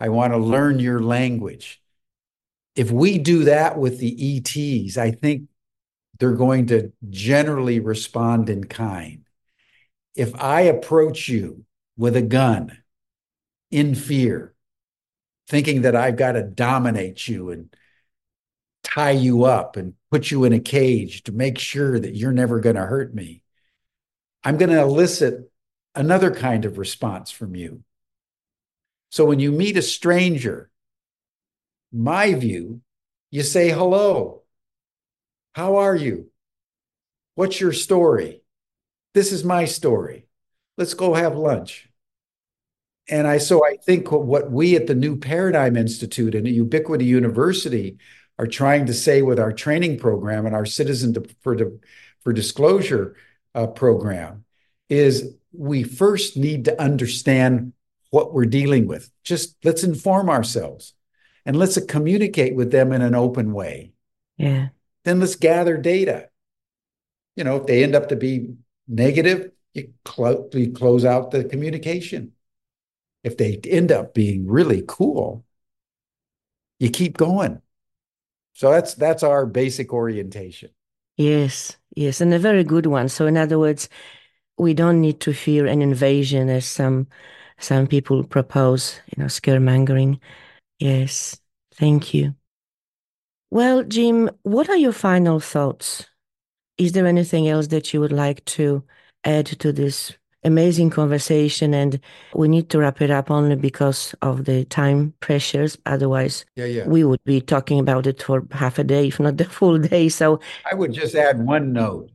I 0.02 0.10
want 0.10 0.34
to 0.34 0.38
learn 0.38 0.80
your 0.80 1.00
language. 1.00 1.80
If 2.76 2.90
we 2.90 3.20
do 3.20 3.44
that 3.44 3.78
with 3.78 4.00
the 4.00 4.38
ETs, 4.38 4.98
I 4.98 5.12
think 5.12 5.44
they're 6.20 6.34
going 6.34 6.66
to 6.68 6.92
generally 7.12 7.80
respond 7.80 8.50
in 8.50 8.64
kind. 8.64 9.26
If 10.16 10.34
I 10.42 10.62
approach 10.62 11.28
you 11.28 11.66
with 11.98 12.16
a 12.16 12.24
gun 12.24 12.80
in 13.70 13.94
fear, 13.94 14.56
thinking 15.48 15.84
that 15.84 15.96
I've 15.96 16.18
got 16.18 16.32
to 16.32 16.42
dominate 16.42 17.28
you 17.28 17.52
and 17.52 17.72
tie 18.84 19.12
you 19.12 19.44
up 19.44 19.78
and 19.78 19.94
put 20.10 20.32
you 20.32 20.46
in 20.46 20.54
a 20.54 20.60
cage 20.60 21.22
to 21.24 21.32
make 21.32 21.60
sure 21.60 22.00
that 22.00 22.16
you're 22.16 22.32
never 22.32 22.60
going 22.60 22.76
to 22.76 22.88
hurt 22.88 23.14
me, 23.14 23.44
I'm 24.44 24.58
going 24.58 24.72
to 24.72 24.82
elicit 24.82 25.52
another 25.94 26.34
kind 26.34 26.66
of 26.66 26.80
response 26.80 27.30
from 27.30 27.56
you. 27.56 27.84
So 29.12 29.26
when 29.26 29.40
you 29.40 29.52
meet 29.52 29.76
a 29.76 29.82
stranger, 29.82 30.72
my 31.92 32.34
view, 32.34 32.82
you 33.30 33.44
say 33.44 33.70
hello. 33.70 34.44
How 35.54 35.78
are 35.78 35.96
you? 35.96 36.32
What's 37.36 37.60
your 37.60 37.74
story? 37.74 38.42
This 39.14 39.34
is 39.34 39.44
my 39.44 39.66
story. 39.66 40.28
Let's 40.78 40.94
go 40.94 41.14
have 41.14 41.36
lunch. 41.36 41.90
And 43.10 43.28
I 43.28 43.40
so 43.40 43.66
I 43.66 43.76
think 43.76 44.12
what 44.12 44.50
we 44.50 44.78
at 44.78 44.88
the 44.88 44.96
New 44.96 45.18
Paradigm 45.18 45.76
Institute 45.76 46.34
and 46.34 46.48
Ubiquity 46.48 47.04
University 47.04 47.98
are 48.40 48.48
trying 48.48 48.86
to 48.86 48.94
say 48.94 49.22
with 49.22 49.40
our 49.40 49.52
training 49.52 50.00
program 50.00 50.46
and 50.46 50.56
our 50.56 50.66
citizen 50.66 51.14
for 51.42 51.58
for 52.24 52.32
disclosure 52.32 53.18
uh, 53.54 53.68
program 53.68 54.46
is 54.88 55.36
we 55.52 55.84
first 55.84 56.38
need 56.38 56.66
to 56.66 56.82
understand 56.82 57.74
what 58.12 58.34
we're 58.34 58.46
dealing 58.46 58.88
with. 58.88 59.10
Just 59.24 59.56
let's 59.64 59.84
inform 59.84 60.30
ourselves 60.30 60.94
and 61.46 61.58
let's 61.58 61.84
communicate 61.86 62.56
with 62.56 62.72
them 62.72 62.92
in 62.92 63.02
an 63.02 63.16
open 63.16 63.54
way. 63.54 63.94
Yeah. 64.38 64.70
Then 65.04 65.20
let's 65.20 65.36
gather 65.36 65.78
data. 65.78 66.30
You 67.36 67.44
know, 67.44 67.58
if 67.58 67.66
they 67.66 67.84
end 67.84 67.96
up 67.96 68.10
to 68.10 68.16
be 68.16 68.54
negative, 68.88 69.52
you, 69.74 69.94
cl- 70.08 70.50
you 70.54 70.72
close 70.72 71.06
out 71.06 71.32
the 71.32 71.44
communication. 71.44 72.34
If 73.24 73.38
they 73.38 73.60
end 73.66 73.92
up 73.92 74.14
being 74.14 74.48
really 74.48 74.84
cool, 74.88 75.46
you 76.80 76.90
keep 76.90 77.18
going. 77.18 77.62
So 78.54 78.72
that's 78.72 78.96
that's 78.96 79.24
our 79.24 79.46
basic 79.46 79.94
orientation. 79.94 80.72
Yes, 81.18 81.78
yes, 81.96 82.20
and 82.20 82.34
a 82.34 82.40
very 82.40 82.64
good 82.64 82.88
one. 82.88 83.08
So 83.08 83.28
in 83.28 83.38
other 83.38 83.58
words, 83.58 83.88
we 84.58 84.74
don't 84.74 85.00
need 85.00 85.20
to 85.22 85.34
fear 85.34 85.66
an 85.68 85.82
invasion 85.82 86.50
as 86.50 86.66
some 86.66 87.08
some 87.62 87.88
people 87.88 88.24
propose, 88.24 89.00
you 89.16 89.22
know, 89.22 89.28
scaremongering. 89.28 90.20
Yes, 90.80 91.40
thank 91.76 92.14
you. 92.14 92.36
Well, 93.52 93.84
Jim, 93.84 94.30
what 94.44 94.70
are 94.70 94.78
your 94.78 94.94
final 94.94 95.40
thoughts? 95.40 96.06
Is 96.78 96.94
there 96.94 97.06
anything 97.06 97.48
else 97.48 97.68
that 97.68 97.94
you 97.94 98.00
would 98.00 98.12
like 98.12 98.44
to 98.46 98.84
add 99.24 99.46
to 99.46 99.72
this 99.72 100.14
amazing 100.44 100.90
conversation? 100.90 101.74
And 101.74 102.00
we 102.34 102.48
need 102.48 102.70
to 102.70 102.80
wrap 102.80 103.02
it 103.02 103.12
up 103.12 103.30
only 103.30 103.56
because 103.56 104.16
of 104.22 104.46
the 104.46 104.66
time 104.66 105.14
pressures. 105.20 105.78
Otherwise, 105.86 106.46
yeah, 106.56 106.66
yeah. 106.66 106.88
we 106.88 107.04
would 107.04 107.24
be 107.26 107.42
talking 107.42 107.80
about 107.80 108.08
it 108.08 108.24
for 108.24 108.48
half 108.52 108.80
a 108.80 108.84
day, 108.84 109.10
if 109.10 109.20
not 109.20 109.38
the 109.38 109.46
full 109.60 109.78
day. 109.78 110.10
So 110.10 110.40
I 110.70 110.74
would 110.74 110.94
just 110.94 111.14
add 111.14 111.46
one 111.46 111.74
note. 111.74 112.10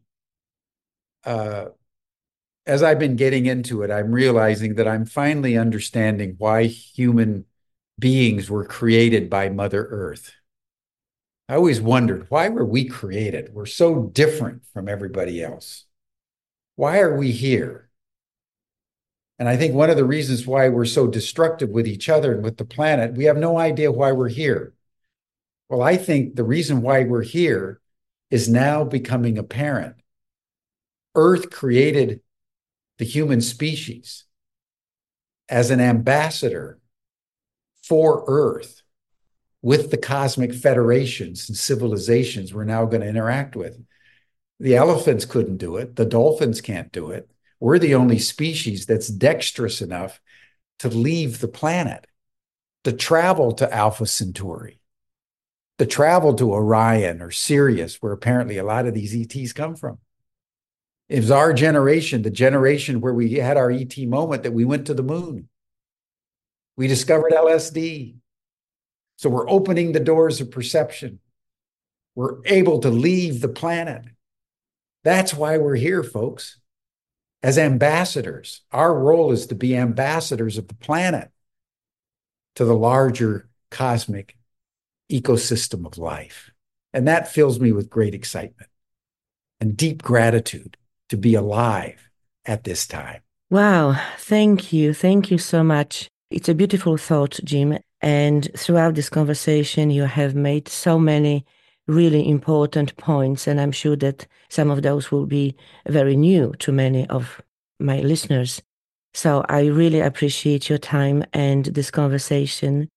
Uh, 1.25 1.67
as 2.67 2.83
I've 2.83 2.99
been 2.99 3.17
getting 3.17 3.47
into 3.47 3.83
it, 3.83 3.91
I'm 3.91 4.11
realizing 4.11 4.75
that 4.75 4.89
I'm 4.89 5.05
finally 5.05 5.57
understanding 5.57 6.35
why 6.39 6.65
human 6.65 7.45
beings 7.99 8.51
were 8.51 8.65
created 8.65 9.31
by 9.31 9.49
Mother 9.49 9.87
Earth. 9.89 10.33
I 11.49 11.55
always 11.55 11.81
wondered 11.81 12.27
why 12.29 12.49
were 12.49 12.65
we 12.65 12.87
created? 12.87 13.55
We're 13.55 13.67
so 13.67 14.03
different 14.03 14.67
from 14.73 14.89
everybody 14.89 15.43
else. 15.43 15.85
Why 16.75 16.99
are 16.99 17.17
we 17.17 17.31
here? 17.31 17.89
And 19.39 19.49
I 19.49 19.57
think 19.57 19.75
one 19.75 19.91
of 19.91 19.97
the 19.97 20.05
reasons 20.05 20.47
why 20.47 20.69
we're 20.69 20.87
so 20.87 21.07
destructive 21.07 21.69
with 21.69 21.87
each 21.87 22.09
other 22.09 22.35
and 22.35 22.43
with 22.43 22.57
the 22.57 22.65
planet, 22.65 23.15
we 23.15 23.25
have 23.27 23.37
no 23.37 23.59
idea 23.59 23.93
why 23.93 24.11
we're 24.13 24.29
here. 24.29 24.75
Well, 25.69 25.83
I 25.83 25.97
think 25.97 26.35
the 26.35 26.45
reason 26.45 26.83
why 26.83 27.05
we're 27.05 27.23
here 27.23 27.81
is 28.31 28.49
now 28.49 28.83
becoming 28.83 29.39
apparent. 29.39 29.97
Earth 31.15 31.51
created 31.51 32.21
the 32.99 33.05
human 33.05 33.41
species 33.41 34.25
as 35.49 35.71
an 35.71 35.81
ambassador 35.81 36.79
for 37.83 38.25
Earth 38.27 38.83
with 39.63 39.91
the 39.91 39.97
cosmic 39.97 40.55
federations 40.55 41.49
and 41.49 41.57
civilizations 41.57 42.53
we're 42.53 42.65
now 42.65 42.85
going 42.85 43.01
to 43.01 43.09
interact 43.09 43.57
with. 43.57 43.77
The 44.59 44.77
elephants 44.77 45.25
couldn't 45.25 45.59
do 45.59 45.77
it, 45.77 45.97
the 45.97 46.05
dolphins 46.05 46.61
can't 46.61 46.93
do 46.93 47.11
it. 47.11 47.31
We're 47.61 47.79
the 47.79 47.95
only 47.95 48.19
species 48.19 48.87
that's 48.87 49.09
dexterous 49.09 49.81
enough 49.81 50.21
to 50.81 50.89
leave 50.89 51.41
the 51.41 51.49
planet, 51.49 52.07
to 52.85 52.93
travel 52.93 53.53
to 53.53 53.73
Alpha 53.73 54.07
Centauri, 54.07 54.81
to 55.79 55.87
travel 55.87 56.35
to 56.35 56.53
Orion 56.53 57.23
or 57.23 57.31
Sirius, 57.31 58.01
where 58.03 58.13
apparently 58.13 58.59
a 58.59 58.65
lot 58.65 58.87
of 58.87 58.95
these 58.95 59.15
ETs 59.15 59.53
come 59.53 59.75
from. 59.75 59.99
It 61.09 61.21
was 61.21 61.31
our 61.31 61.53
generation, 61.53 62.23
the 62.23 62.31
generation 62.31 63.01
where 63.01 63.15
we 63.15 63.35
had 63.35 63.57
our 63.57 63.71
ET 63.71 63.97
moment, 63.99 64.43
that 64.43 64.53
we 64.53 64.65
went 64.65 64.87
to 64.87 64.95
the 64.95 65.03
moon. 65.03 65.49
We 66.77 66.89
discovered 66.89 67.33
LSD. 67.33 68.17
So 69.17 69.31
we're 69.31 69.49
opening 69.49 69.93
the 69.93 70.01
doors 70.01 70.41
of 70.41 70.51
perception. 70.51 71.21
We're 72.15 72.45
able 72.45 72.81
to 72.81 72.91
leave 72.91 73.41
the 73.41 73.49
planet. 73.49 74.05
That's 75.05 75.33
why 75.33 75.59
we're 75.59 75.77
here, 75.77 76.03
folks. 76.03 76.59
As 77.43 77.59
ambassadors, 77.59 78.63
our 78.73 78.93
role 78.99 79.31
is 79.33 79.47
to 79.47 79.55
be 79.55 79.77
ambassadors 79.77 80.59
of 80.59 80.69
the 80.69 80.75
planet. 80.75 81.31
to 82.57 82.65
the 82.65 82.75
larger 82.75 83.49
cosmic 83.71 84.37
ecosystem 85.11 85.87
of 85.87 85.99
life. 85.99 86.51
And 86.93 87.07
that 87.07 87.29
fills 87.33 87.61
me 87.61 87.73
with 87.73 87.91
great 87.91 88.15
excitement 88.15 88.71
and 89.61 89.77
deep 89.77 90.03
gratitude 90.03 90.77
to 91.09 91.17
be 91.17 91.35
alive 91.35 92.09
at 92.45 92.65
this 92.65 92.87
time. 92.87 93.21
Wow. 93.51 94.01
Thank 94.19 94.73
you. 94.73 94.93
Thank 94.93 95.31
you 95.31 95.39
so 95.39 95.63
much. 95.63 96.09
It's 96.31 96.49
a 96.49 96.55
beautiful 96.55 96.97
thought, 96.97 97.39
Jim. 97.45 97.79
And 98.01 98.49
throughout 98.57 98.95
this 98.95 99.09
conversation, 99.09 99.91
you 99.91 100.05
have 100.05 100.35
made 100.35 100.69
so 100.69 100.99
many 100.99 101.45
really 101.87 102.29
important 102.29 102.97
points. 102.97 103.47
And 103.47 103.61
I'm 103.61 103.73
sure 103.73 103.97
that 103.97 104.27
some 104.49 104.71
of 104.71 104.83
those 104.83 105.11
will 105.11 105.27
be 105.27 105.55
very 105.87 106.17
new 106.17 106.53
to 106.59 106.73
many 106.73 107.09
of 107.09 107.41
my 107.79 108.01
listeners. 108.01 108.61
So 109.15 109.45
I 109.49 109.67
really 109.67 110.01
appreciate 110.01 110.69
your 110.69 110.79
time 110.79 111.25
and 111.33 111.67
this 111.67 111.91
conversation. 111.91 112.89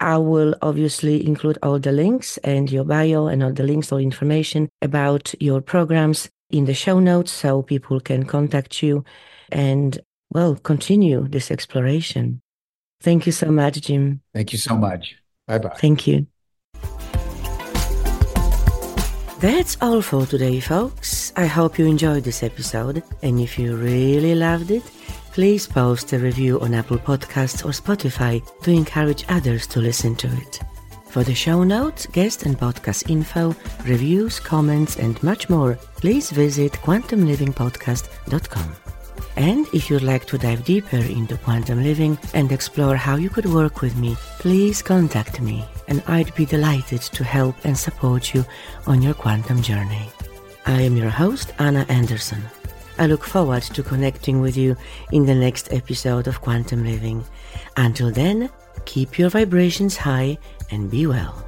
I 0.00 0.18
will 0.18 0.54
obviously 0.60 1.24
include 1.26 1.58
all 1.62 1.78
the 1.78 1.92
links 1.92 2.36
and 2.38 2.70
your 2.70 2.84
bio 2.84 3.28
and 3.28 3.42
all 3.42 3.52
the 3.52 3.62
links 3.62 3.90
or 3.90 4.00
information 4.00 4.68
about 4.82 5.32
your 5.40 5.60
programs 5.62 6.28
in 6.50 6.64
the 6.64 6.74
show 6.74 7.00
notes 7.00 7.32
so 7.32 7.62
people 7.62 8.00
can 8.00 8.24
contact 8.24 8.82
you 8.82 9.04
and, 9.50 9.98
well, 10.30 10.56
continue 10.56 11.26
this 11.28 11.50
exploration. 11.50 12.40
Thank 13.00 13.26
you 13.26 13.32
so 13.32 13.50
much, 13.50 13.80
Jim. 13.80 14.20
Thank 14.34 14.52
you 14.52 14.58
so 14.58 14.76
much. 14.76 15.16
Bye 15.46 15.58
bye. 15.58 15.76
Thank 15.78 16.06
you. 16.06 16.26
That's 19.40 19.76
all 19.82 20.00
for 20.00 20.24
today, 20.24 20.60
folks. 20.60 21.32
I 21.36 21.46
hope 21.46 21.78
you 21.78 21.86
enjoyed 21.86 22.24
this 22.24 22.42
episode, 22.42 23.02
and 23.22 23.38
if 23.38 23.58
you 23.58 23.76
really 23.76 24.34
loved 24.34 24.70
it, 24.70 24.82
please 25.32 25.66
post 25.66 26.14
a 26.14 26.18
review 26.18 26.58
on 26.60 26.72
Apple 26.72 26.96
Podcasts 26.96 27.62
or 27.62 27.68
Spotify 27.68 28.40
to 28.62 28.70
encourage 28.70 29.26
others 29.28 29.66
to 29.66 29.80
listen 29.80 30.16
to 30.16 30.28
it. 30.28 30.60
For 31.16 31.24
the 31.24 31.34
show 31.34 31.64
notes, 31.64 32.04
guest 32.12 32.42
and 32.42 32.58
podcast 32.58 33.08
info, 33.08 33.56
reviews, 33.86 34.38
comments, 34.38 34.98
and 34.98 35.22
much 35.22 35.48
more, 35.48 35.76
please 35.96 36.30
visit 36.30 36.72
quantumlivingpodcast.com. 36.72 38.76
And 39.36 39.66
if 39.72 39.88
you'd 39.88 40.02
like 40.02 40.26
to 40.26 40.36
dive 40.36 40.66
deeper 40.66 40.98
into 40.98 41.38
quantum 41.38 41.82
living 41.82 42.18
and 42.34 42.52
explore 42.52 42.96
how 42.96 43.16
you 43.16 43.30
could 43.30 43.46
work 43.46 43.80
with 43.80 43.96
me, 43.96 44.14
please 44.38 44.82
contact 44.82 45.40
me 45.40 45.64
and 45.88 46.02
I'd 46.06 46.34
be 46.34 46.44
delighted 46.44 47.00
to 47.00 47.24
help 47.24 47.56
and 47.64 47.78
support 47.78 48.34
you 48.34 48.44
on 48.86 49.00
your 49.00 49.14
quantum 49.14 49.62
journey. 49.62 50.10
I 50.66 50.82
am 50.82 50.98
your 50.98 51.08
host, 51.08 51.54
Anna 51.58 51.86
Anderson. 51.88 52.42
I 52.98 53.06
look 53.06 53.24
forward 53.24 53.62
to 53.62 53.82
connecting 53.82 54.42
with 54.42 54.58
you 54.58 54.76
in 55.12 55.24
the 55.24 55.34
next 55.34 55.72
episode 55.72 56.26
of 56.26 56.42
Quantum 56.42 56.84
Living. 56.84 57.24
Until 57.78 58.10
then, 58.10 58.50
keep 58.84 59.18
your 59.18 59.30
vibrations 59.30 59.96
high 59.96 60.36
and 60.70 60.90
be 60.90 61.06
well. 61.06 61.42